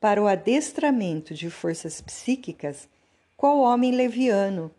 para 0.00 0.20
o 0.20 0.26
adestramento 0.26 1.34
de 1.34 1.50
forças 1.50 2.00
psíquicas, 2.00 2.88
qual 3.36 3.58
homem 3.58 3.92
leviano 3.92 4.70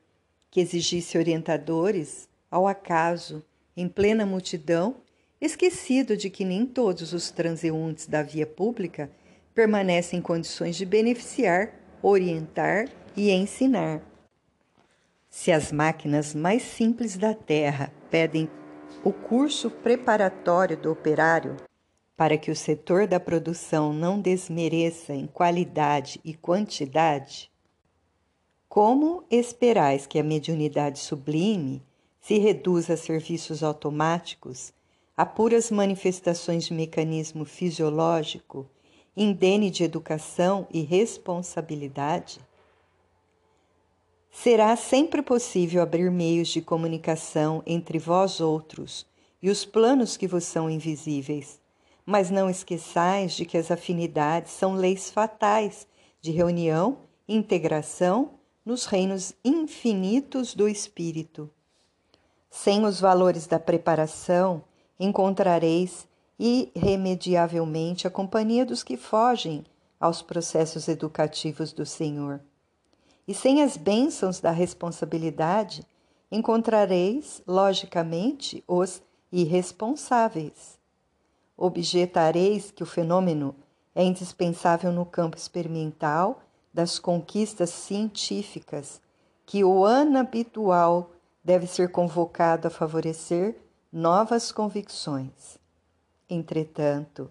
que 0.49 0.59
exigisse 0.59 1.17
orientadores 1.17 2.27
ao 2.53 2.67
acaso, 2.67 3.43
em 3.75 3.89
plena 3.89 4.27
multidão, 4.27 4.97
esquecido 5.41 6.15
de 6.15 6.29
que 6.29 6.45
nem 6.45 6.67
todos 6.67 7.11
os 7.11 7.31
transeuntes 7.31 8.05
da 8.05 8.21
via 8.21 8.45
pública 8.45 9.09
permanecem 9.55 10.19
em 10.19 10.21
condições 10.21 10.75
de 10.75 10.85
beneficiar, 10.85 11.73
orientar 11.99 12.87
e 13.17 13.31
ensinar. 13.31 14.03
Se 15.27 15.51
as 15.51 15.71
máquinas 15.71 16.35
mais 16.35 16.61
simples 16.61 17.17
da 17.17 17.33
Terra 17.33 17.91
pedem 18.11 18.47
o 19.03 19.11
curso 19.11 19.71
preparatório 19.71 20.77
do 20.77 20.91
operário 20.91 21.57
para 22.15 22.37
que 22.37 22.51
o 22.51 22.55
setor 22.55 23.07
da 23.07 23.19
produção 23.19 23.91
não 23.91 24.21
desmereça 24.21 25.11
em 25.11 25.25
qualidade 25.25 26.21
e 26.23 26.35
quantidade? 26.35 27.51
Como 28.69 29.23
esperais 29.31 30.05
que 30.05 30.19
a 30.19 30.23
mediunidade 30.23 30.99
sublime 30.99 31.81
se 32.23 32.37
reduza 32.39 32.93
a 32.93 32.97
serviços 32.97 33.61
automáticos, 33.63 34.71
a 35.15 35.25
puras 35.25 35.69
manifestações 35.69 36.63
de 36.63 36.73
mecanismo 36.73 37.43
fisiológico, 37.43 38.65
indene 39.15 39.69
de 39.69 39.83
educação 39.83 40.65
e 40.71 40.79
responsabilidade? 40.79 42.39
Será 44.31 44.73
sempre 44.77 45.21
possível 45.21 45.83
abrir 45.83 46.09
meios 46.09 46.47
de 46.47 46.61
comunicação 46.61 47.61
entre 47.65 47.99
vós 47.99 48.39
outros 48.39 49.05
e 49.41 49.49
os 49.49 49.65
planos 49.65 50.15
que 50.15 50.25
vos 50.25 50.45
são 50.45 50.69
invisíveis, 50.69 51.59
mas 52.05 52.31
não 52.31 52.49
esqueçais 52.49 53.33
de 53.33 53.45
que 53.45 53.57
as 53.57 53.69
afinidades 53.69 54.53
são 54.53 54.75
leis 54.75 55.11
fatais 55.11 55.85
de 56.21 56.31
reunião 56.31 56.99
e 57.27 57.35
integração 57.35 58.39
nos 58.65 58.85
reinos 58.85 59.33
infinitos 59.43 60.55
do 60.55 60.69
espírito. 60.69 61.51
Sem 62.55 62.85
os 62.85 62.99
valores 62.99 63.47
da 63.47 63.59
preparação, 63.59 64.63
encontrareis 64.99 66.07
irremediavelmente 66.37 68.05
a 68.05 68.11
companhia 68.11 68.63
dos 68.63 68.83
que 68.83 68.95
fogem 68.95 69.65
aos 69.99 70.21
processos 70.21 70.87
educativos 70.87 71.73
do 71.73 71.83
Senhor. 71.83 72.39
E 73.27 73.33
sem 73.33 73.63
as 73.63 73.75
bênçãos 73.75 74.39
da 74.39 74.51
responsabilidade, 74.51 75.83
encontrareis, 76.31 77.41
logicamente, 77.47 78.63
os 78.67 79.01
irresponsáveis. 79.31 80.77
Objetareis 81.57 82.69
que 82.69 82.83
o 82.83 82.85
fenômeno 82.85 83.55
é 83.95 84.03
indispensável 84.03 84.91
no 84.91 85.07
campo 85.07 85.35
experimental 85.35 86.43
das 86.71 86.99
conquistas 86.99 87.71
científicas, 87.71 89.01
que 89.43 89.63
o 89.63 89.83
habitual 89.85 91.12
deve 91.43 91.67
ser 91.67 91.91
convocado 91.91 92.67
a 92.67 92.71
favorecer 92.71 93.55
novas 93.91 94.51
convicções. 94.51 95.59
Entretanto, 96.29 97.29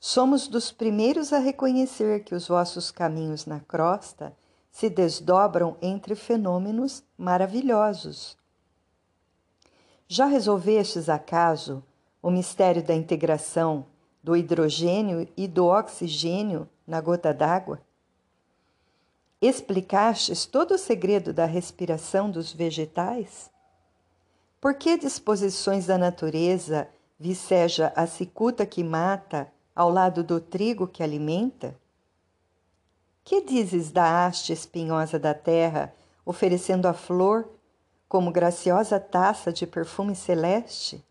somos 0.00 0.48
dos 0.48 0.72
primeiros 0.72 1.32
a 1.32 1.38
reconhecer 1.38 2.24
que 2.24 2.34
os 2.34 2.48
vossos 2.48 2.90
caminhos 2.90 3.46
na 3.46 3.60
crosta 3.60 4.36
se 4.70 4.90
desdobram 4.90 5.76
entre 5.80 6.14
fenômenos 6.14 7.02
maravilhosos. 7.16 8.36
Já 10.08 10.26
resolvestes 10.26 11.08
acaso 11.08 11.82
o 12.22 12.30
mistério 12.30 12.82
da 12.82 12.94
integração 12.94 13.86
do 14.22 14.36
hidrogênio 14.36 15.28
e 15.36 15.48
do 15.48 15.66
oxigênio 15.66 16.68
na 16.86 17.00
gota 17.00 17.32
d'água? 17.32 17.80
Explicastes 19.40 20.46
todo 20.46 20.72
o 20.72 20.78
segredo 20.78 21.30
da 21.30 21.44
respiração 21.44 22.30
dos 22.30 22.52
vegetais? 22.52 23.50
Por 24.58 24.74
que 24.74 24.96
disposições 24.96 25.84
da 25.84 25.98
natureza 25.98 26.88
viceja 27.18 27.92
a 27.94 28.06
cicuta 28.06 28.64
que 28.64 28.82
mata 28.82 29.52
ao 29.74 29.90
lado 29.90 30.24
do 30.24 30.40
trigo 30.40 30.88
que 30.88 31.02
alimenta? 31.02 31.76
Que 33.22 33.42
dizes 33.42 33.90
da 33.90 34.24
haste 34.24 34.54
espinhosa 34.54 35.18
da 35.18 35.34
terra, 35.34 35.94
oferecendo 36.24 36.88
a 36.88 36.94
flor 36.94 37.46
como 38.08 38.32
graciosa 38.32 38.98
taça 38.98 39.52
de 39.52 39.66
perfume 39.66 40.16
celeste? 40.16 41.04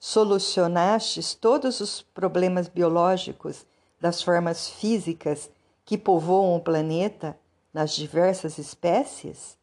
Solucionastes 0.00 1.32
todos 1.32 1.80
os 1.80 2.02
problemas 2.02 2.66
biológicos 2.66 3.64
das 4.00 4.20
formas 4.20 4.68
físicas 4.68 5.48
que 5.84 5.98
povoam 5.98 6.56
o 6.56 6.60
planeta 6.60 7.38
nas 7.72 7.94
diversas 7.94 8.58
espécies? 8.58 9.58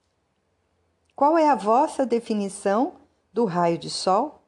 Qual 1.15 1.37
é 1.37 1.49
a 1.49 1.55
vossa 1.55 2.05
definição 2.05 2.95
do 3.33 3.45
raio 3.45 3.77
de 3.77 3.89
sol? 3.89 4.43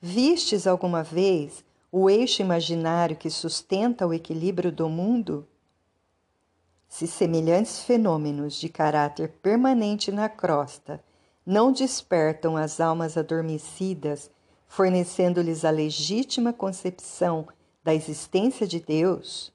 Vistes 0.00 0.66
alguma 0.66 1.02
vez 1.02 1.64
o 1.92 2.08
eixo 2.08 2.40
imaginário 2.40 3.16
que 3.16 3.28
sustenta 3.28 4.06
o 4.06 4.14
equilíbrio 4.14 4.70
do 4.70 4.88
mundo? 4.88 5.46
Se 6.88 7.06
semelhantes 7.06 7.82
fenômenos 7.82 8.54
de 8.54 8.68
caráter 8.68 9.28
permanente 9.42 10.10
na 10.10 10.28
crosta 10.28 11.02
não 11.44 11.72
despertam 11.72 12.56
as 12.56 12.80
almas 12.80 13.16
adormecidas, 13.16 14.30
fornecendo-lhes 14.66 15.64
a 15.64 15.70
legítima 15.70 16.52
concepção 16.52 17.48
da 17.82 17.94
existência 17.94 18.66
de 18.66 18.78
Deus, 18.78 19.52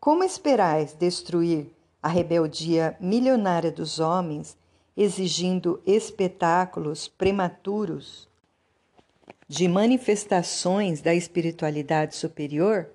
como 0.00 0.22
esperais 0.22 0.92
destruir 0.92 1.66
a 2.02 2.08
rebeldia 2.08 2.96
milionária 3.00 3.70
dos 3.70 3.98
homens 3.98 4.56
exigindo 4.96 5.80
espetáculos 5.86 7.08
prematuros 7.08 8.28
de 9.48 9.66
manifestações 9.68 11.00
da 11.00 11.14
espiritualidade 11.14 12.16
superior? 12.16 12.90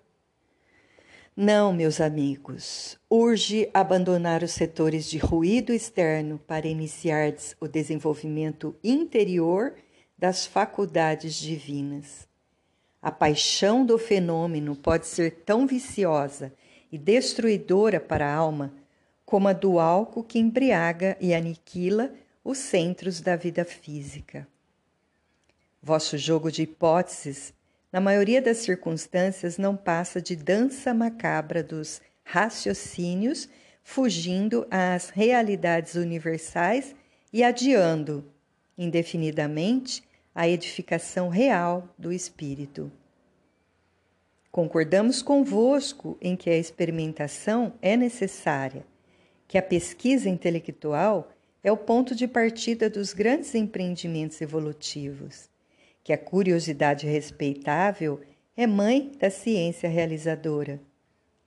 Não, 1.35 1.73
meus 1.73 1.99
amigos, 1.99 2.99
urge 3.09 3.67
abandonar 3.73 4.43
os 4.43 4.51
setores 4.51 5.09
de 5.09 5.17
ruído 5.17 5.73
externo 5.73 6.39
para 6.45 6.67
iniciar 6.67 7.33
o 7.59 7.67
desenvolvimento 7.67 8.75
interior 8.83 9.73
das 10.15 10.45
faculdades 10.45 11.35
divinas. 11.35 12.27
A 13.01 13.11
paixão 13.11 13.83
do 13.83 13.97
fenômeno 13.97 14.75
pode 14.75 15.07
ser 15.07 15.41
tão 15.43 15.65
viciosa 15.65 16.53
e 16.93 16.97
destruidora 16.99 17.99
para 17.99 18.27
a 18.27 18.35
alma 18.35 18.71
como 19.25 19.47
a 19.47 19.53
do 19.53 19.79
álcool 19.79 20.23
que 20.23 20.37
embriaga 20.37 21.17
e 21.19 21.33
aniquila 21.33 22.13
os 22.43 22.59
centros 22.59 23.19
da 23.19 23.35
vida 23.35 23.65
física. 23.65 24.47
Vosso 25.81 26.19
jogo 26.19 26.51
de 26.51 26.61
hipóteses, 26.61 27.51
na 27.91 27.99
maioria 27.99 28.39
das 28.39 28.57
circunstâncias, 28.57 29.57
não 29.57 29.75
passa 29.75 30.21
de 30.21 30.35
dança 30.35 30.93
macabra 30.93 31.63
dos 31.63 31.99
raciocínios, 32.23 33.49
fugindo 33.83 34.67
às 34.69 35.09
realidades 35.09 35.95
universais 35.95 36.93
e 37.33 37.43
adiando, 37.43 38.23
indefinidamente, 38.77 40.03
a 40.35 40.47
edificação 40.47 41.27
real 41.27 41.89
do 41.97 42.13
espírito. 42.13 42.91
Concordamos 44.53 45.23
convosco 45.23 46.15
em 46.21 46.35
que 46.35 46.47
a 46.47 46.55
experimentação 46.55 47.73
é 47.81 47.97
necessária 47.97 48.85
que 49.47 49.57
a 49.57 49.63
pesquisa 49.63 50.29
intelectual 50.29 51.31
é 51.63 51.71
o 51.71 51.77
ponto 51.77 52.13
de 52.13 52.27
partida 52.27 52.87
dos 52.87 53.13
grandes 53.13 53.55
empreendimentos 53.55 54.39
evolutivos, 54.41 55.49
que 56.03 56.13
a 56.13 56.19
curiosidade 56.19 57.07
respeitável 57.07 58.21
é 58.55 58.67
mãe 58.67 59.11
da 59.17 59.31
ciência 59.31 59.89
realizadora, 59.89 60.79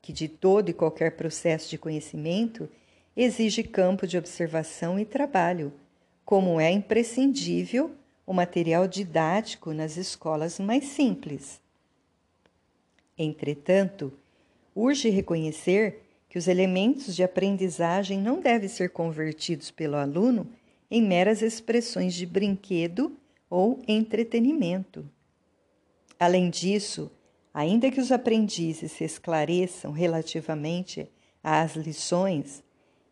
que 0.02 0.12
de 0.12 0.26
todo 0.26 0.70
e 0.70 0.74
qualquer 0.74 1.12
processo 1.12 1.70
de 1.70 1.78
conhecimento 1.78 2.68
exige 3.16 3.62
campo 3.62 4.04
de 4.04 4.18
observação 4.18 4.98
e 4.98 5.04
trabalho, 5.04 5.72
como 6.24 6.60
é 6.60 6.72
imprescindível 6.72 7.92
o 8.26 8.32
material 8.32 8.88
didático 8.88 9.72
nas 9.72 9.96
escolas 9.96 10.58
mais 10.58 10.86
simples. 10.86 11.64
Entretanto, 13.18 14.12
urge 14.74 15.08
reconhecer 15.08 16.02
que 16.28 16.38
os 16.38 16.48
elementos 16.48 17.16
de 17.16 17.22
aprendizagem 17.22 18.20
não 18.20 18.40
devem 18.40 18.68
ser 18.68 18.90
convertidos 18.90 19.70
pelo 19.70 19.96
aluno 19.96 20.46
em 20.90 21.02
meras 21.02 21.40
expressões 21.40 22.12
de 22.12 22.26
brinquedo 22.26 23.16
ou 23.48 23.80
entretenimento. 23.88 25.08
Além 26.20 26.50
disso, 26.50 27.10
ainda 27.54 27.90
que 27.90 28.00
os 28.00 28.12
aprendizes 28.12 28.92
se 28.92 29.04
esclareçam 29.04 29.92
relativamente 29.92 31.10
às 31.42 31.74
lições, 31.74 32.62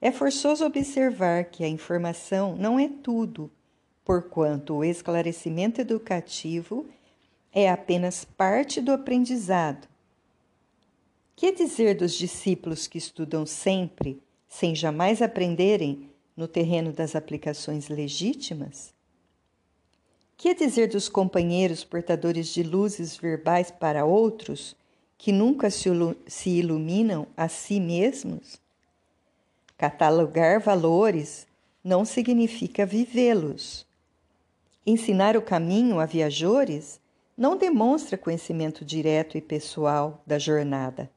é 0.02 0.12
forçoso 0.12 0.66
observar 0.66 1.44
que 1.46 1.64
a 1.64 1.68
informação 1.68 2.56
não 2.56 2.78
é 2.78 2.90
tudo, 3.02 3.50
porquanto 4.04 4.74
o 4.74 4.84
esclarecimento 4.84 5.80
educativo 5.80 6.86
é 7.50 7.70
apenas 7.70 8.22
parte 8.22 8.82
do 8.82 8.92
aprendizado 8.92 9.93
que 11.36 11.52
dizer 11.52 11.96
dos 11.96 12.14
discípulos 12.14 12.86
que 12.86 12.98
estudam 12.98 13.44
sempre, 13.44 14.22
sem 14.48 14.74
jamais 14.74 15.20
aprenderem 15.20 16.10
no 16.36 16.46
terreno 16.46 16.92
das 16.92 17.16
aplicações 17.16 17.88
legítimas? 17.88 18.94
Que 20.36 20.54
dizer 20.54 20.88
dos 20.88 21.08
companheiros 21.08 21.84
portadores 21.84 22.48
de 22.48 22.62
luzes 22.62 23.16
verbais 23.16 23.70
para 23.70 24.04
outros, 24.04 24.76
que 25.16 25.32
nunca 25.32 25.70
se 25.70 26.50
iluminam 26.50 27.26
a 27.36 27.48
si 27.48 27.80
mesmos? 27.80 28.60
Catalogar 29.76 30.60
valores 30.60 31.46
não 31.82 32.04
significa 32.04 32.86
vivê-los. 32.86 33.86
Ensinar 34.86 35.36
o 35.36 35.42
caminho 35.42 35.98
a 35.98 36.06
viajores 36.06 37.00
não 37.36 37.56
demonstra 37.56 38.16
conhecimento 38.16 38.84
direto 38.84 39.36
e 39.36 39.40
pessoal 39.40 40.22
da 40.26 40.38
jornada. 40.38 41.10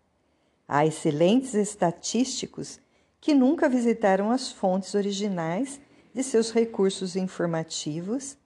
Há 0.67 0.85
excelentes 0.85 1.53
estatísticos 1.53 2.79
que 3.21 3.33
nunca 3.33 3.69
visitaram 3.69 4.31
as 4.31 4.51
fontes 4.51 4.93
originais 4.95 5.79
de 6.13 6.21
seus 6.23 6.51
recursos 6.51 7.15
informativos 7.15 8.37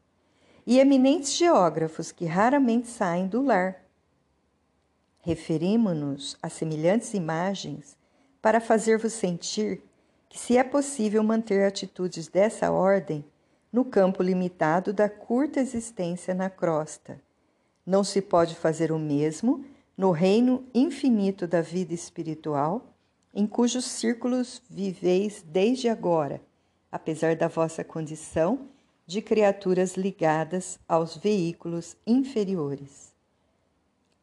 e 0.66 0.80
eminentes 0.80 1.34
geógrafos 1.34 2.12
que 2.12 2.26
raramente 2.26 2.88
saem 2.88 3.28
do 3.28 3.42
lar. 3.42 3.84
Referimos-nos 5.22 6.38
a 6.42 6.50
semelhantes 6.50 7.14
imagens 7.14 7.98
para 8.42 8.60
fazer-vos 8.60 9.14
sentir 9.14 9.82
que 10.30 10.38
se 10.38 10.58
é 10.58 10.64
possível 10.64 11.24
manter 11.24 11.66
atitudes 11.66 12.28
dessa 12.28 12.72
ordem 12.72 13.26
no 13.72 13.86
campo 13.86 14.22
limitado 14.22 14.94
da 14.94 15.10
curta 15.10 15.60
existência 15.60 16.34
na 16.34 16.50
crosta. 16.50 17.22
Não 17.86 18.04
se 18.04 18.22
pode 18.22 18.56
fazer 18.56 18.92
o 18.92 19.00
mesmo 19.00 19.66
no 20.02 20.10
reino 20.10 20.66
infinito 20.74 21.46
da 21.46 21.62
vida 21.62 21.94
espiritual, 21.94 22.92
em 23.32 23.46
cujos 23.46 23.86
círculos 23.86 24.60
viveis 24.68 25.46
desde 25.46 25.90
agora, 25.90 26.42
apesar 26.92 27.36
da 27.36 27.48
vossa 27.48 27.84
condição 27.84 28.68
de 29.06 29.22
criaturas 29.22 29.94
ligadas 29.96 30.80
aos 30.90 31.16
veículos 31.16 31.96
inferiores. 32.08 33.14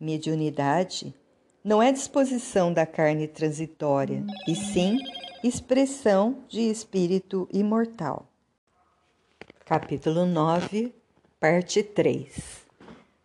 Mediunidade 0.00 1.14
não 1.62 1.80
é 1.80 1.92
disposição 1.92 2.72
da 2.72 2.84
carne 2.84 3.28
transitória, 3.28 4.24
e 4.48 4.56
sim 4.56 4.98
expressão 5.44 6.42
de 6.48 6.62
espírito 6.62 7.48
imortal. 7.52 8.26
Capítulo 9.64 10.26
9, 10.26 10.92
parte 11.38 11.84
3 11.84 12.67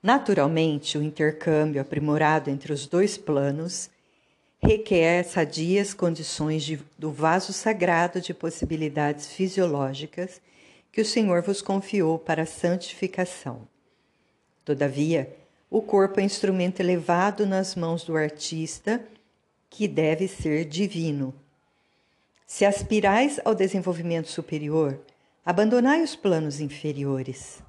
Naturalmente, 0.04 0.98
o 0.98 1.02
intercâmbio 1.02 1.82
aprimorado 1.82 2.50
entre 2.50 2.74
os 2.74 2.86
dois 2.86 3.18
planos 3.18 3.90
requer 4.62 5.24
sadias 5.24 5.94
condições 5.94 6.64
de, 6.64 6.78
do 6.98 7.10
vaso 7.10 7.54
sagrado 7.54 8.20
de 8.20 8.34
possibilidades 8.34 9.32
fisiológicas 9.32 10.42
que 10.92 11.00
o 11.00 11.06
Senhor 11.06 11.42
vos 11.42 11.62
confiou 11.62 12.20
para 12.20 12.46
santificação. 12.46 13.66
Todavia, 14.66 15.34
o 15.70 15.82
corpo 15.82 16.20
é 16.20 16.24
instrumento 16.24 16.82
elevado 16.82 17.46
nas 17.46 17.74
mãos 17.74 18.04
do 18.04 18.16
artista, 18.16 19.02
que 19.70 19.88
deve 19.88 20.28
ser 20.28 20.66
divino. 20.66 21.34
Se 22.46 22.66
aspirais 22.66 23.40
ao 23.44 23.56
desenvolvimento 23.56 24.30
superior, 24.30 25.00
abandonai 25.46 26.04
os 26.04 26.16
planos 26.16 26.60
inferiores. 26.60 27.64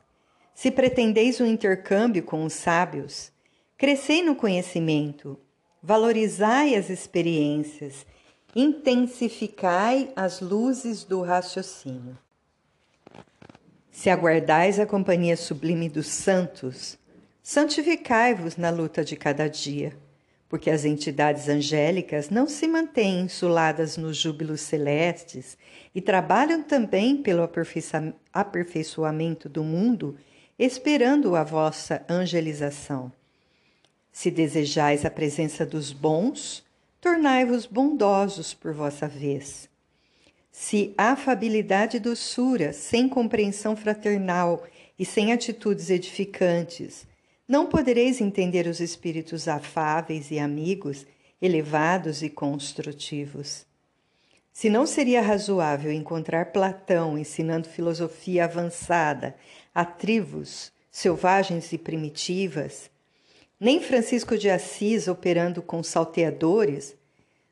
Se 0.54 0.70
pretendeis 0.70 1.40
um 1.40 1.46
intercâmbio 1.46 2.22
com 2.22 2.44
os 2.44 2.52
sábios, 2.52 3.32
crescei 3.76 4.22
no 4.22 4.36
conhecimento, 4.36 5.38
valorizai 5.82 6.76
as 6.76 6.88
experiências, 6.88 8.06
intensificai 8.54 10.12
as 10.14 10.40
luzes 10.40 11.02
do 11.02 11.22
raciocínio. 11.22 12.16
Se 13.90 14.08
aguardais 14.08 14.78
a 14.78 14.86
companhia 14.86 15.36
sublime 15.36 15.88
dos 15.88 16.06
santos, 16.06 16.96
santificai-vos 17.42 18.56
na 18.56 18.70
luta 18.70 19.04
de 19.04 19.16
cada 19.16 19.48
dia, 19.48 19.96
porque 20.48 20.70
as 20.70 20.84
entidades 20.84 21.48
angélicas 21.48 22.30
não 22.30 22.46
se 22.46 22.68
mantêm 22.68 23.22
insuladas 23.22 23.96
nos 23.96 24.16
júbilos 24.16 24.60
celestes 24.60 25.58
e 25.92 26.00
trabalham 26.00 26.62
também 26.62 27.16
pelo 27.16 27.42
aperfeiçoamento 28.32 29.48
do 29.48 29.64
mundo, 29.64 30.16
esperando 30.58 31.34
a 31.34 31.42
vossa 31.42 32.04
angelização. 32.08 33.12
Se 34.12 34.30
desejais 34.30 35.04
a 35.04 35.10
presença 35.10 35.66
dos 35.66 35.92
bons, 35.92 36.64
tornai-vos 37.00 37.66
bondosos 37.66 38.54
por 38.54 38.72
vossa 38.72 39.08
vez. 39.08 39.68
Se 40.50 40.94
afabilidade 40.96 41.96
e 41.96 42.00
doçura, 42.00 42.72
sem 42.72 43.08
compreensão 43.08 43.74
fraternal 43.74 44.64
e 44.96 45.04
sem 45.04 45.32
atitudes 45.32 45.90
edificantes, 45.90 47.06
não 47.46 47.66
podereis 47.66 48.20
entender 48.20 48.66
os 48.66 48.80
espíritos 48.80 49.48
afáveis 49.48 50.30
e 50.30 50.38
amigos, 50.38 51.04
elevados 51.42 52.22
e 52.22 52.30
construtivos. 52.30 53.66
Se 54.54 54.70
não 54.70 54.86
seria 54.86 55.20
razoável 55.20 55.90
encontrar 55.90 56.52
Platão 56.52 57.18
ensinando 57.18 57.68
filosofia 57.68 58.44
avançada 58.44 59.34
a 59.74 59.84
tribos 59.84 60.72
selvagens 60.92 61.72
e 61.72 61.76
primitivas, 61.76 62.88
nem 63.58 63.80
Francisco 63.80 64.38
de 64.38 64.48
Assis 64.48 65.08
operando 65.08 65.60
com 65.60 65.82
salteadores, 65.82 66.94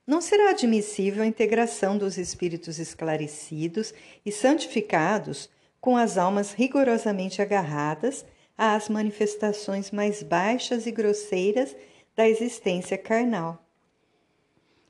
não 0.07 0.21
será 0.21 0.51
admissível 0.51 1.25
a 1.25 1.27
integração 1.27 1.99
dos 1.99 2.17
espíritos 2.17 2.79
esclarecidos 2.79 3.93
e 4.25 4.31
santificados 4.31 5.51
com 5.81 5.97
as 5.97 6.17
almas 6.17 6.53
rigorosamente 6.53 7.43
agarradas 7.43 8.25
às 8.57 8.88
manifestações 8.88 9.91
mais 9.91 10.23
baixas 10.23 10.87
e 10.87 10.93
grosseiras 10.93 11.75
da 12.15 12.29
existência 12.29 12.97
carnal. 12.97 13.62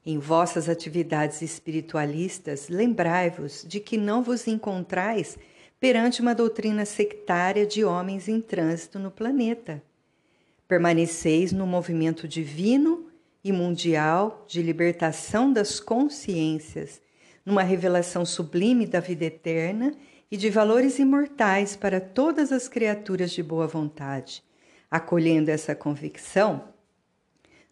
Em 0.04 0.18
vossas 0.18 0.68
atividades 0.68 1.42
espiritualistas, 1.42 2.68
lembrai-vos 2.68 3.64
de 3.66 3.78
que 3.78 3.96
não 3.96 4.20
vos 4.22 4.48
encontrais 4.48 5.38
perante 5.78 6.20
uma 6.20 6.34
doutrina 6.34 6.84
sectária 6.84 7.64
de 7.64 7.84
homens 7.84 8.28
em 8.28 8.40
trânsito 8.40 8.98
no 8.98 9.10
planeta. 9.12 9.82
Permaneceis 10.66 11.52
no 11.52 11.66
movimento 11.66 12.26
divino 12.26 13.06
e 13.44 13.52
mundial 13.52 14.44
de 14.48 14.60
libertação 14.60 15.52
das 15.52 15.78
consciências, 15.78 17.00
numa 17.44 17.62
revelação 17.62 18.24
sublime 18.24 18.86
da 18.86 18.98
vida 18.98 19.24
eterna 19.24 19.92
e 20.30 20.36
de 20.36 20.50
valores 20.50 20.98
imortais 20.98 21.76
para 21.76 22.00
todas 22.00 22.50
as 22.50 22.68
criaturas 22.68 23.30
de 23.30 23.42
boa 23.42 23.66
vontade. 23.68 24.42
Acolhendo 24.90 25.50
essa 25.50 25.74
convicção, 25.74 26.71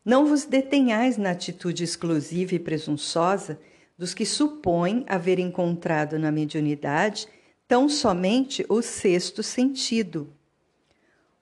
não 0.04 0.26
vos 0.26 0.44
detenhais 0.44 1.16
na 1.16 1.30
atitude 1.30 1.84
exclusiva 1.84 2.54
e 2.54 2.58
presunçosa 2.58 3.60
dos 3.98 4.14
que 4.14 4.24
supõem 4.24 5.04
haver 5.06 5.38
encontrado 5.38 6.18
na 6.18 6.32
mediunidade 6.32 7.28
tão 7.68 7.88
somente 7.88 8.64
o 8.68 8.82
sexto 8.82 9.42
sentido. 9.42 10.32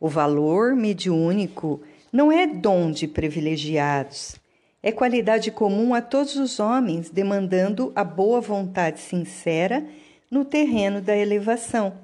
O 0.00 0.08
valor 0.08 0.74
mediúnico 0.74 1.80
não 2.12 2.30
é 2.30 2.46
dom 2.46 2.90
de 2.90 3.06
privilegiados, 3.06 4.36
é 4.82 4.92
qualidade 4.92 5.50
comum 5.50 5.94
a 5.94 6.00
todos 6.00 6.36
os 6.36 6.60
homens, 6.60 7.10
demandando 7.10 7.92
a 7.96 8.04
boa 8.04 8.40
vontade 8.40 9.00
sincera 9.00 9.86
no 10.30 10.44
terreno 10.44 11.00
da 11.00 11.16
elevação. 11.16 11.98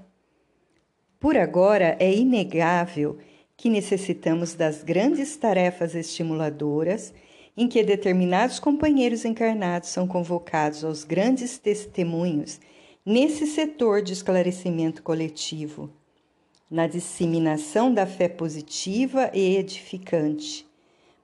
Por 1.20 1.36
agora, 1.36 1.96
é 2.00 2.12
inegável 2.12 3.18
que 3.56 3.68
necessitamos 3.70 4.54
das 4.54 4.82
grandes 4.82 5.36
tarefas 5.36 5.94
estimuladoras 5.94 7.14
em 7.56 7.68
que 7.68 7.82
determinados 7.84 8.58
companheiros 8.58 9.24
encarnados 9.24 9.90
são 9.90 10.06
convocados 10.06 10.84
aos 10.84 11.04
grandes 11.04 11.56
testemunhos 11.58 12.60
nesse 13.06 13.46
setor 13.46 14.02
de 14.02 14.12
esclarecimento 14.12 15.02
coletivo 15.02 15.90
na 16.70 16.86
disseminação 16.88 17.92
da 17.92 18.04
fé 18.04 18.28
positiva 18.28 19.30
e 19.32 19.56
edificante. 19.56 20.66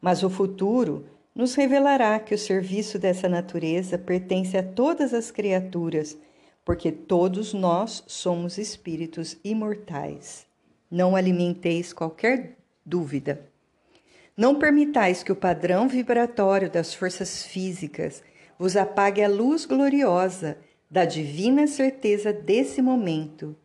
Mas 0.01 0.23
o 0.23 0.31
futuro 0.31 1.07
nos 1.35 1.55
revelará 1.55 2.21
que 2.21 2.35
o 2.35 2.39
serviço 2.39 2.99
dessa 2.99 3.29
natureza 3.29 3.99
pertence 3.99 4.57
a 4.57 4.63
todas 4.63 5.13
as 5.13 5.31
criaturas, 5.31 6.17
porque 6.65 6.93
todos 6.93 7.53
nós 7.53 8.05
somos 8.07 8.59
espíritos 8.59 9.37
imortais. 9.43 10.50
Não 10.91 11.15
alimenteis 11.15 11.93
qualquer 11.93 12.57
dúvida. 12.85 13.49
Não 14.37 14.59
permitais 14.59 15.23
que 15.23 15.31
o 15.31 15.37
padrão 15.37 15.89
vibratório 15.89 16.71
das 16.71 16.95
forças 16.95 17.45
físicas 17.45 18.23
vos 18.59 18.77
apague 18.77 19.23
a 19.23 19.29
luz 19.29 19.65
gloriosa 19.65 20.59
da 20.91 21.05
divina 21.05 21.67
certeza 21.67 22.33
desse 22.33 22.83
momento 22.83 23.57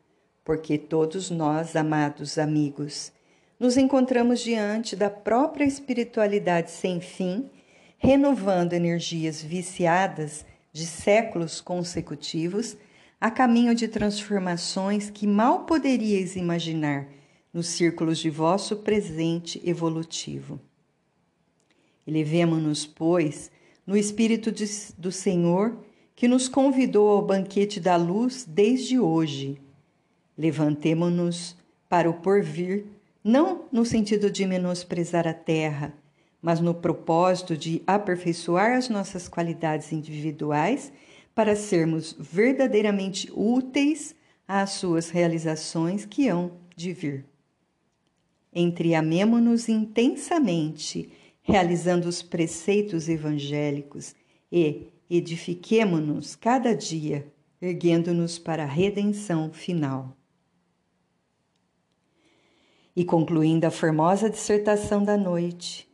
porque 0.45 0.77
todos 0.77 1.31
nós, 1.31 1.75
amados 1.75 2.37
amigos, 2.37 3.11
nos 3.59 3.77
encontramos 3.77 4.39
diante 4.41 4.95
da 4.95 5.09
própria 5.09 5.65
espiritualidade 5.65 6.69
sem 6.69 7.01
fim, 7.01 7.49
renovando 7.97 8.73
energias 8.73 9.41
viciadas 9.41 10.45
de 10.71 10.85
séculos 10.85 11.59
consecutivos 11.59 12.77
a 13.19 13.31
caminho 13.31 13.73
de 13.73 13.87
transformações 13.87 15.09
que 15.09 15.25
mal 15.25 15.65
poderíeis 15.65 16.35
imaginar 16.35 17.07
nos 17.53 17.67
círculos 17.67 18.19
de 18.19 18.29
vosso 18.29 18.77
presente 18.77 19.61
evolutivo. 19.67 20.59
Elevemo-nos, 22.05 22.85
pois, 22.85 23.49
no 23.85 23.95
Espírito 23.97 24.51
de, 24.51 24.65
do 24.97 25.11
Senhor, 25.11 25.77
que 26.15 26.27
nos 26.27 26.47
convidou 26.47 27.09
ao 27.09 27.21
banquete 27.21 27.79
da 27.79 27.95
luz 27.95 28.45
desde 28.47 28.99
hoje 28.99 29.59
Levantemo-nos 30.37 31.55
para 31.87 32.09
o 32.09 32.13
porvir, 32.13 32.85
não 33.23 33.65
no 33.71 33.85
sentido 33.85 34.29
de 34.29 34.45
menosprezar 34.45 35.27
a 35.27 35.33
terra, 35.33 35.93
mas 36.41 36.59
no 36.59 36.73
propósito 36.73 37.55
de 37.55 37.81
aperfeiçoar 37.87 38.73
as 38.73 38.89
nossas 38.89 39.27
qualidades 39.27 39.91
individuais 39.91 40.91
para 41.35 41.53
sermos 41.53 42.15
verdadeiramente 42.17 43.29
úteis 43.35 44.15
às 44.47 44.71
suas 44.71 45.09
realizações 45.09 46.05
que 46.05 46.29
hão 46.29 46.53
de 46.75 46.93
vir. 46.93 47.25
Entreamemo-nos 48.53 49.67
intensamente, 49.67 51.11
realizando 51.41 52.07
os 52.07 52.21
preceitos 52.21 53.09
evangélicos 53.09 54.15
e 54.49 54.87
edifiquemo-nos 55.09 56.35
cada 56.35 56.73
dia, 56.73 57.27
erguendo-nos 57.61 58.39
para 58.39 58.63
a 58.63 58.67
redenção 58.67 59.51
final. 59.51 60.15
E 62.95 63.03
concluindo 63.03 63.67
a 63.67 63.71
formosa 63.71 64.29
dissertação 64.29 65.03
da 65.03 65.17
noite, 65.17 65.85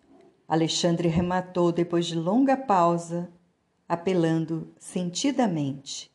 Alexandre 0.47 1.08
rematou 1.08 1.71
depois 1.71 2.06
de 2.06 2.15
longa 2.15 2.56
pausa, 2.56 3.32
apelando 3.91 4.69
sentidamente: 4.80 6.10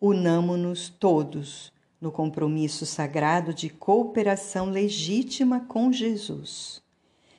Unamo-nos 0.00 0.88
todos 0.88 1.70
no 2.00 2.10
compromisso 2.10 2.86
sagrado 2.86 3.52
de 3.52 3.68
cooperação 3.68 4.70
legítima 4.70 5.60
com 5.60 5.92
Jesus. 5.92 6.82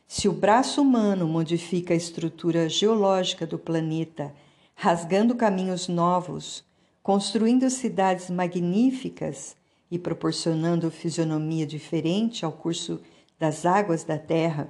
Se 0.07 0.29
o 0.29 0.31
braço 0.31 0.79
humano 0.79 1.27
modifica 1.27 1.95
a 1.95 1.97
estrutura 1.97 2.69
geológica 2.69 3.47
do 3.47 3.57
planeta, 3.57 4.31
rasgando 4.75 5.33
caminhos 5.33 5.88
novos, 5.88 6.63
construindo 7.01 7.67
cidades 7.71 8.29
magníficas 8.29 9.55
e 9.89 9.97
proporcionando 9.97 10.91
fisionomia 10.91 11.65
diferente 11.65 12.45
ao 12.45 12.51
curso 12.51 13.01
das 13.39 13.65
águas 13.65 14.03
da 14.03 14.19
Terra, 14.19 14.69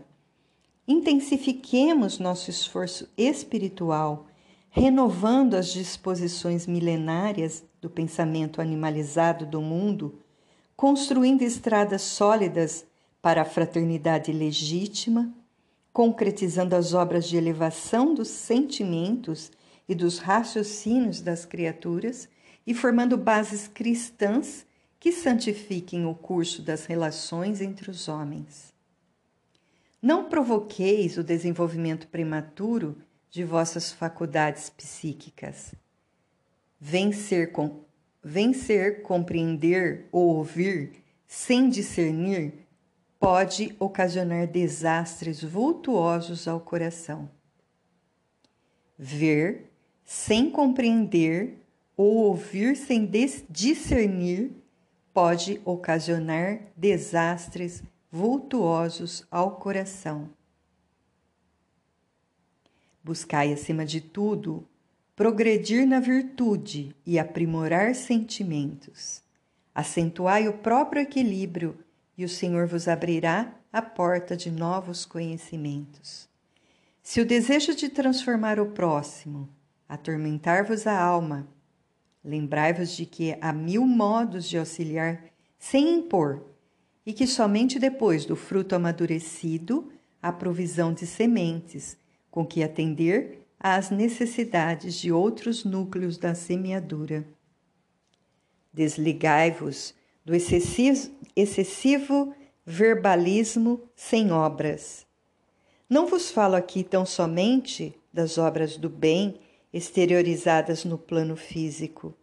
intensifiquemos 0.87 2.19
nosso 2.19 2.49
esforço 2.49 3.09
espiritual, 3.17 4.27
renovando 4.75 5.53
as 5.53 5.67
disposições 5.67 6.67
milenárias 6.67 7.63
do 7.79 7.89
pensamento 7.89 8.59
animalizado 8.59 9.45
do 9.45 9.61
mundo, 9.61 10.19
construindo 10.75 11.43
estradas 11.43 12.01
sólidas 12.01 12.85
para 13.21 13.43
a 13.43 13.45
fraternidade 13.45 14.33
legítima, 14.33 15.33
concretizando 15.93 16.75
as 16.75 16.93
obras 16.93 17.25
de 17.25 17.37
elevação 17.37 18.13
dos 18.13 18.27
sentimentos 18.27 19.49
e 19.87 19.95
dos 19.95 20.17
raciocínios 20.17 21.21
das 21.21 21.45
criaturas 21.45 22.27
e 22.67 22.73
formando 22.73 23.15
bases 23.15 23.69
cristãs 23.69 24.65
que 24.99 25.13
santifiquem 25.13 26.05
o 26.05 26.13
curso 26.13 26.61
das 26.61 26.85
relações 26.85 27.61
entre 27.61 27.89
os 27.89 28.09
homens. 28.09 28.73
Não 30.01 30.25
provoqueis 30.25 31.17
o 31.17 31.23
desenvolvimento 31.23 32.09
prematuro 32.09 32.97
de 33.35 33.43
vossas 33.43 33.91
faculdades 33.91 34.69
psíquicas. 34.69 35.75
Vencer, 36.79 37.51
com, 37.51 37.83
vencer, 38.23 39.01
compreender 39.01 40.07
ou 40.09 40.37
ouvir 40.37 41.03
sem 41.27 41.67
discernir 41.67 42.53
pode 43.19 43.75
ocasionar 43.77 44.47
desastres 44.47 45.43
vultuosos 45.43 46.47
ao 46.47 46.61
coração. 46.61 47.29
Ver 48.97 49.69
sem 50.05 50.49
compreender 50.49 51.57
ou 51.97 52.15
ouvir 52.27 52.77
sem 52.77 53.05
discernir 53.49 54.53
pode 55.13 55.59
ocasionar 55.65 56.61
desastres 56.73 57.83
vultuosos 58.09 59.27
ao 59.29 59.57
coração. 59.57 60.29
Buscai, 63.05 63.53
acima 63.53 63.85
de 63.85 64.01
tudo, 64.01 64.67
progredir 65.15 65.85
na 65.85 65.99
virtude 65.99 66.95
e 67.05 67.19
aprimorar 67.19 67.93
sentimentos. 67.93 69.21
Acentuai 69.75 70.47
o 70.47 70.53
próprio 70.53 71.03
equilíbrio 71.03 71.77
e 72.17 72.25
o 72.25 72.29
Senhor 72.29 72.65
vos 72.65 72.87
abrirá 72.87 73.53
a 73.71 73.79
porta 73.79 74.35
de 74.35 74.49
novos 74.49 75.05
conhecimentos. 75.05 76.27
Se 77.03 77.21
o 77.21 77.25
desejo 77.27 77.75
de 77.75 77.89
transformar 77.89 78.59
o 78.59 78.71
próximo 78.71 79.47
atormentar-vos 79.87 80.87
a 80.87 80.99
alma, 80.99 81.47
lembrai-vos 82.23 82.89
de 82.97 83.05
que 83.05 83.37
há 83.39 83.53
mil 83.53 83.85
modos 83.85 84.49
de 84.49 84.57
auxiliar 84.57 85.25
sem 85.59 85.93
impor, 85.93 86.43
e 87.05 87.13
que 87.13 87.27
somente 87.27 87.77
depois 87.77 88.25
do 88.25 88.35
fruto 88.35 88.73
amadurecido 88.73 89.91
há 90.19 90.31
provisão 90.31 90.91
de 90.91 91.05
sementes 91.05 92.03
com 92.35 92.45
que 92.45 92.61
atender 92.61 93.47
às 93.57 93.89
necessidades 93.89 94.95
de 94.95 95.09
outros 95.09 95.63
núcleos 95.63 96.17
da 96.17 96.35
semeadura. 96.35 97.25
Desligai-vos 98.73 99.95
do 100.25 100.35
excessivo, 100.35 102.35
verbalismo 102.65 103.81
sem 103.95 104.33
obras. 104.33 105.07
Não 105.89 106.07
vos 106.07 106.29
falo 106.29 106.55
aqui 106.55 106.83
tão 106.83 107.05
somente 107.05 107.97
das 108.11 108.37
obras 108.37 108.75
do 108.75 108.89
bem 108.89 109.39
exteriorizadas 109.71 110.83
no 110.83 110.97
plano 110.97 111.37
físico, 111.37 112.13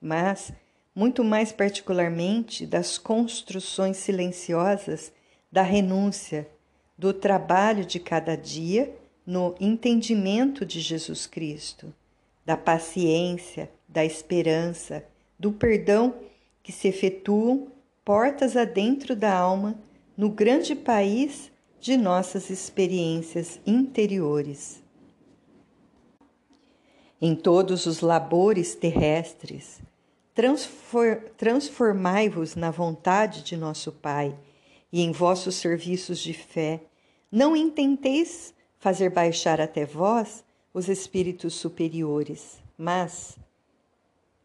mas 0.00 0.52
muito 0.94 1.24
mais 1.24 1.50
particularmente 1.50 2.64
das 2.64 2.96
construções 2.96 3.96
silenciosas 3.96 5.12
da 5.50 5.62
renúncia, 5.62 6.48
do 6.96 7.12
trabalho 7.12 7.84
de 7.84 7.98
cada 7.98 8.36
dia 8.36 8.96
no 9.28 9.54
entendimento 9.60 10.64
de 10.64 10.80
Jesus 10.80 11.26
Cristo, 11.26 11.92
da 12.46 12.56
paciência, 12.56 13.70
da 13.86 14.02
esperança, 14.02 15.04
do 15.38 15.52
perdão 15.52 16.14
que 16.62 16.72
se 16.72 16.88
efetuam 16.88 17.68
portas 18.02 18.56
adentro 18.56 19.14
da 19.14 19.30
alma 19.36 19.78
no 20.16 20.30
grande 20.30 20.74
país 20.74 21.52
de 21.78 21.94
nossas 21.94 22.48
experiências 22.48 23.60
interiores. 23.66 24.82
Em 27.20 27.34
todos 27.34 27.84
os 27.84 28.00
labores 28.00 28.74
terrestres, 28.74 29.78
transformai-vos 31.36 32.56
na 32.56 32.70
vontade 32.70 33.42
de 33.42 33.58
nosso 33.58 33.92
Pai 33.92 34.34
e 34.90 35.02
em 35.02 35.12
vossos 35.12 35.56
serviços 35.56 36.18
de 36.18 36.32
fé. 36.32 36.80
Não 37.30 37.54
intenteis 37.54 38.56
fazer 38.78 39.10
baixar 39.10 39.60
até 39.60 39.84
vós 39.84 40.44
os 40.72 40.88
espíritos 40.88 41.54
superiores, 41.54 42.62
mas 42.76 43.36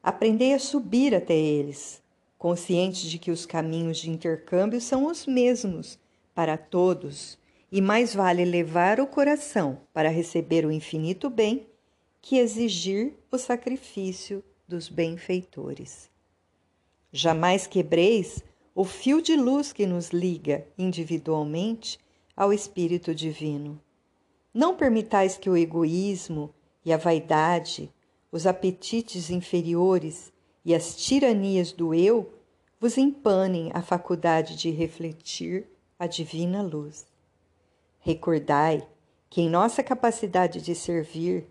aprendei 0.01 0.53
a 0.53 0.59
subir 0.59 1.13
até 1.13 1.35
eles, 1.35 2.01
consciente 2.37 3.09
de 3.09 3.17
que 3.17 3.31
os 3.31 3.45
caminhos 3.45 3.97
de 3.99 4.09
intercâmbio 4.09 4.81
são 4.81 5.05
os 5.05 5.25
mesmos 5.25 5.99
para 6.33 6.57
todos 6.57 7.37
e 7.71 7.81
mais 7.81 8.13
vale 8.13 8.43
levar 8.45 8.99
o 8.99 9.07
coração 9.07 9.79
para 9.93 10.09
receber 10.09 10.65
o 10.65 10.71
infinito 10.71 11.29
bem 11.29 11.67
que 12.21 12.37
exigir 12.37 13.13
o 13.31 13.37
sacrifício 13.37 14.43
dos 14.67 14.89
benfeitores. 14.89 16.09
Jamais 17.11 17.67
quebreis 17.67 18.43
o 18.73 18.83
fio 18.83 19.21
de 19.21 19.35
luz 19.35 19.71
que 19.71 19.85
nos 19.85 20.09
liga 20.09 20.65
individualmente 20.77 21.99
ao 22.35 22.51
Espírito 22.51 23.13
Divino. 23.13 23.79
Não 24.53 24.75
permitais 24.75 25.35
que 25.35 25.49
o 25.49 25.57
egoísmo 25.57 26.53
e 26.85 26.93
a 26.93 26.97
vaidade, 26.97 27.91
os 28.31 28.45
apetites 28.45 29.29
inferiores 29.29 30.31
e 30.63 30.75
as 30.75 30.95
tiranias 30.95 31.71
do 31.71 31.93
eu 31.93 32.31
vos 32.79 32.97
empanem 32.97 33.71
a 33.73 33.81
faculdade 33.81 34.55
de 34.55 34.69
refletir 34.69 35.67
a 35.97 36.05
divina 36.05 36.61
luz. 36.61 37.05
Recordai 37.99 38.87
que 39.29 39.41
em 39.41 39.49
nossa 39.49 39.81
capacidade 39.81 40.61
de 40.61 40.75
servir 40.75 41.47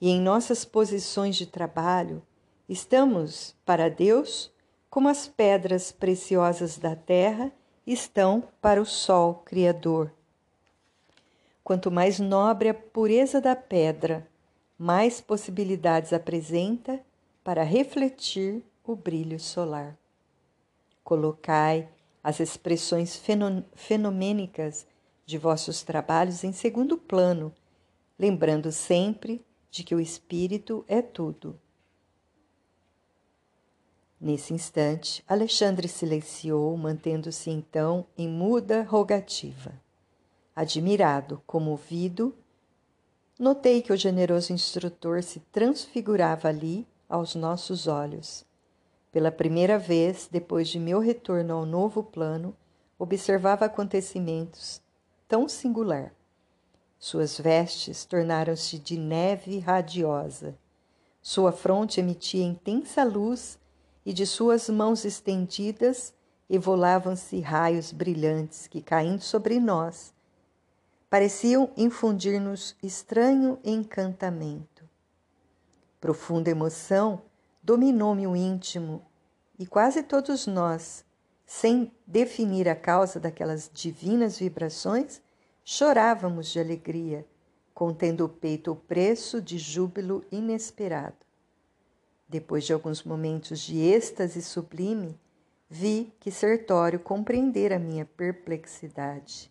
e 0.00 0.08
em 0.08 0.20
nossas 0.20 0.64
posições 0.64 1.36
de 1.36 1.46
trabalho 1.46 2.22
estamos 2.68 3.54
para 3.64 3.88
Deus 3.88 4.50
como 4.88 5.08
as 5.08 5.28
pedras 5.28 5.92
preciosas 5.92 6.78
da 6.78 6.96
terra 6.96 7.52
estão 7.86 8.42
para 8.60 8.80
o 8.80 8.86
sol 8.86 9.42
criador. 9.44 10.10
Quanto 11.70 11.88
mais 11.88 12.18
nobre 12.18 12.68
a 12.68 12.74
pureza 12.74 13.40
da 13.40 13.54
pedra, 13.54 14.28
mais 14.76 15.20
possibilidades 15.20 16.12
apresenta 16.12 17.00
para 17.44 17.62
refletir 17.62 18.64
o 18.84 18.96
brilho 18.96 19.38
solar. 19.38 19.96
Colocai 21.04 21.88
as 22.24 22.40
expressões 22.40 23.22
fenomênicas 23.76 24.84
de 25.24 25.38
vossos 25.38 25.84
trabalhos 25.84 26.42
em 26.42 26.50
segundo 26.50 26.98
plano, 26.98 27.54
lembrando 28.18 28.72
sempre 28.72 29.40
de 29.70 29.84
que 29.84 29.94
o 29.94 30.00
espírito 30.00 30.84
é 30.88 31.00
tudo. 31.00 31.56
Nesse 34.20 34.52
instante, 34.52 35.22
Alexandre 35.24 35.86
silenciou, 35.86 36.76
mantendo-se 36.76 37.48
então 37.48 38.08
em 38.18 38.26
muda 38.26 38.82
rogativa. 38.82 39.72
Admirado, 40.60 41.42
comovido, 41.46 42.36
notei 43.38 43.80
que 43.80 43.94
o 43.94 43.96
generoso 43.96 44.52
instrutor 44.52 45.22
se 45.22 45.40
transfigurava 45.50 46.48
ali 46.48 46.86
aos 47.08 47.34
nossos 47.34 47.86
olhos. 47.86 48.44
Pela 49.10 49.32
primeira 49.32 49.78
vez, 49.78 50.28
depois 50.30 50.68
de 50.68 50.78
meu 50.78 50.98
retorno 50.98 51.54
ao 51.54 51.64
novo 51.64 52.02
plano, 52.02 52.54
observava 52.98 53.64
acontecimentos 53.64 54.82
tão 55.26 55.48
singular. 55.48 56.12
Suas 56.98 57.38
vestes 57.38 58.04
tornaram-se 58.04 58.78
de 58.78 58.98
neve 58.98 59.60
radiosa. 59.60 60.54
Sua 61.22 61.52
fronte 61.52 62.00
emitia 62.00 62.44
intensa 62.44 63.02
luz 63.02 63.58
e 64.04 64.12
de 64.12 64.26
suas 64.26 64.68
mãos 64.68 65.06
estendidas 65.06 66.12
evolavam-se 66.50 67.40
raios 67.40 67.92
brilhantes 67.92 68.66
que, 68.66 68.82
caindo 68.82 69.22
sobre 69.22 69.58
nós, 69.58 70.12
pareciam 71.10 71.72
infundir-nos 71.76 72.76
estranho 72.80 73.58
encantamento. 73.64 74.88
Profunda 76.00 76.50
emoção 76.50 77.22
dominou-me 77.60 78.28
o 78.28 78.36
íntimo 78.36 79.04
e 79.58 79.66
quase 79.66 80.04
todos 80.04 80.46
nós, 80.46 81.04
sem 81.44 81.92
definir 82.06 82.68
a 82.68 82.76
causa 82.76 83.18
daquelas 83.18 83.68
divinas 83.74 84.38
vibrações, 84.38 85.20
chorávamos 85.64 86.46
de 86.46 86.60
alegria, 86.60 87.26
contendo 87.74 88.24
o 88.24 88.28
peito 88.28 88.70
o 88.70 88.76
preço 88.76 89.42
de 89.42 89.58
júbilo 89.58 90.24
inesperado. 90.30 91.26
Depois 92.28 92.64
de 92.64 92.72
alguns 92.72 93.02
momentos 93.02 93.58
de 93.58 93.80
êxtase 93.80 94.40
sublime, 94.40 95.18
vi 95.68 96.12
que 96.20 96.30
Sertório 96.30 97.00
compreendera 97.00 97.80
minha 97.80 98.04
perplexidade. 98.04 99.50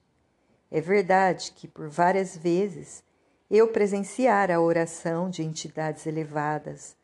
É 0.71 0.79
verdade 0.79 1.51
que, 1.55 1.67
por 1.67 1.89
várias 1.89 2.37
vezes, 2.37 3.03
eu 3.49 3.67
presenciara 3.69 4.55
a 4.55 4.61
oração 4.61 5.29
de 5.29 5.43
entidades 5.43 6.05
elevadas, 6.05 6.95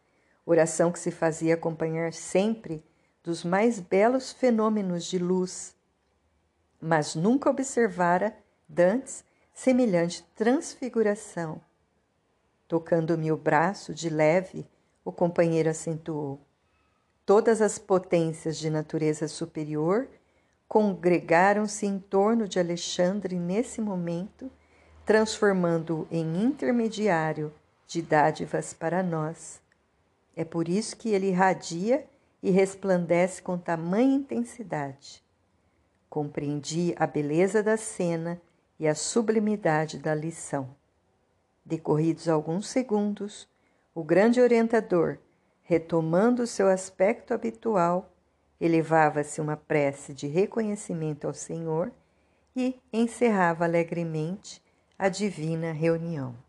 oração 0.45 0.91
que 0.91 0.99
se 0.99 1.09
fazia 1.09 1.55
acompanhar 1.55 2.13
sempre 2.13 2.83
dos 3.23 3.43
mais 3.43 3.79
belos 3.79 4.31
fenômenos 4.31 5.05
de 5.05 5.17
luz, 5.17 5.75
mas 6.79 7.15
nunca 7.15 7.49
observara 7.49 8.37
dantes 8.69 9.25
semelhante 9.51 10.23
transfiguração. 10.35 11.59
Tocando-me 12.67 13.31
o 13.31 13.37
braço 13.37 13.93
de 13.93 14.09
leve, 14.09 14.67
o 15.03 15.11
companheiro 15.11 15.69
acentuou. 15.69 16.39
Todas 17.25 17.61
as 17.61 17.79
potências 17.79 18.57
de 18.57 18.69
natureza 18.69 19.27
superior 19.27 20.07
congregaram-se 20.67 21.85
em 21.85 21.99
torno 21.99 22.47
de 22.47 22.59
Alexandre 22.59 23.37
nesse 23.37 23.79
momento, 23.79 24.51
transformando-o 25.05 26.07
em 26.11 26.43
intermediário 26.43 27.53
de 27.87 28.01
dádivas 28.01 28.73
para 28.73 29.03
nós. 29.03 29.61
É 30.35 30.43
por 30.43 30.67
isso 30.67 30.97
que 30.97 31.09
ele 31.09 31.27
irradia 31.27 32.05
e 32.41 32.51
resplandece 32.51 33.41
com 33.41 33.57
tamanha 33.57 34.15
intensidade. 34.15 35.23
Compreendi 36.09 36.93
a 36.97 37.07
beleza 37.07 37.63
da 37.63 37.77
cena 37.77 38.41
e 38.79 38.87
a 38.87 38.95
sublimidade 38.95 39.97
da 39.97 40.13
lição. 40.13 40.75
Decorridos 41.63 42.27
alguns 42.27 42.67
segundos, 42.67 43.47
o 43.93 44.03
grande 44.03 44.41
orientador, 44.41 45.17
retomando 45.63 46.45
seu 46.45 46.67
aspecto 46.67 47.33
habitual, 47.33 48.11
elevava-se 48.59 49.41
uma 49.41 49.57
prece 49.57 50.13
de 50.13 50.27
reconhecimento 50.27 51.27
ao 51.27 51.33
Senhor 51.33 51.91
e 52.55 52.79
encerrava 52.91 53.65
alegremente 53.65 54.61
a 54.97 55.09
divina 55.09 55.71
reunião. 55.71 56.44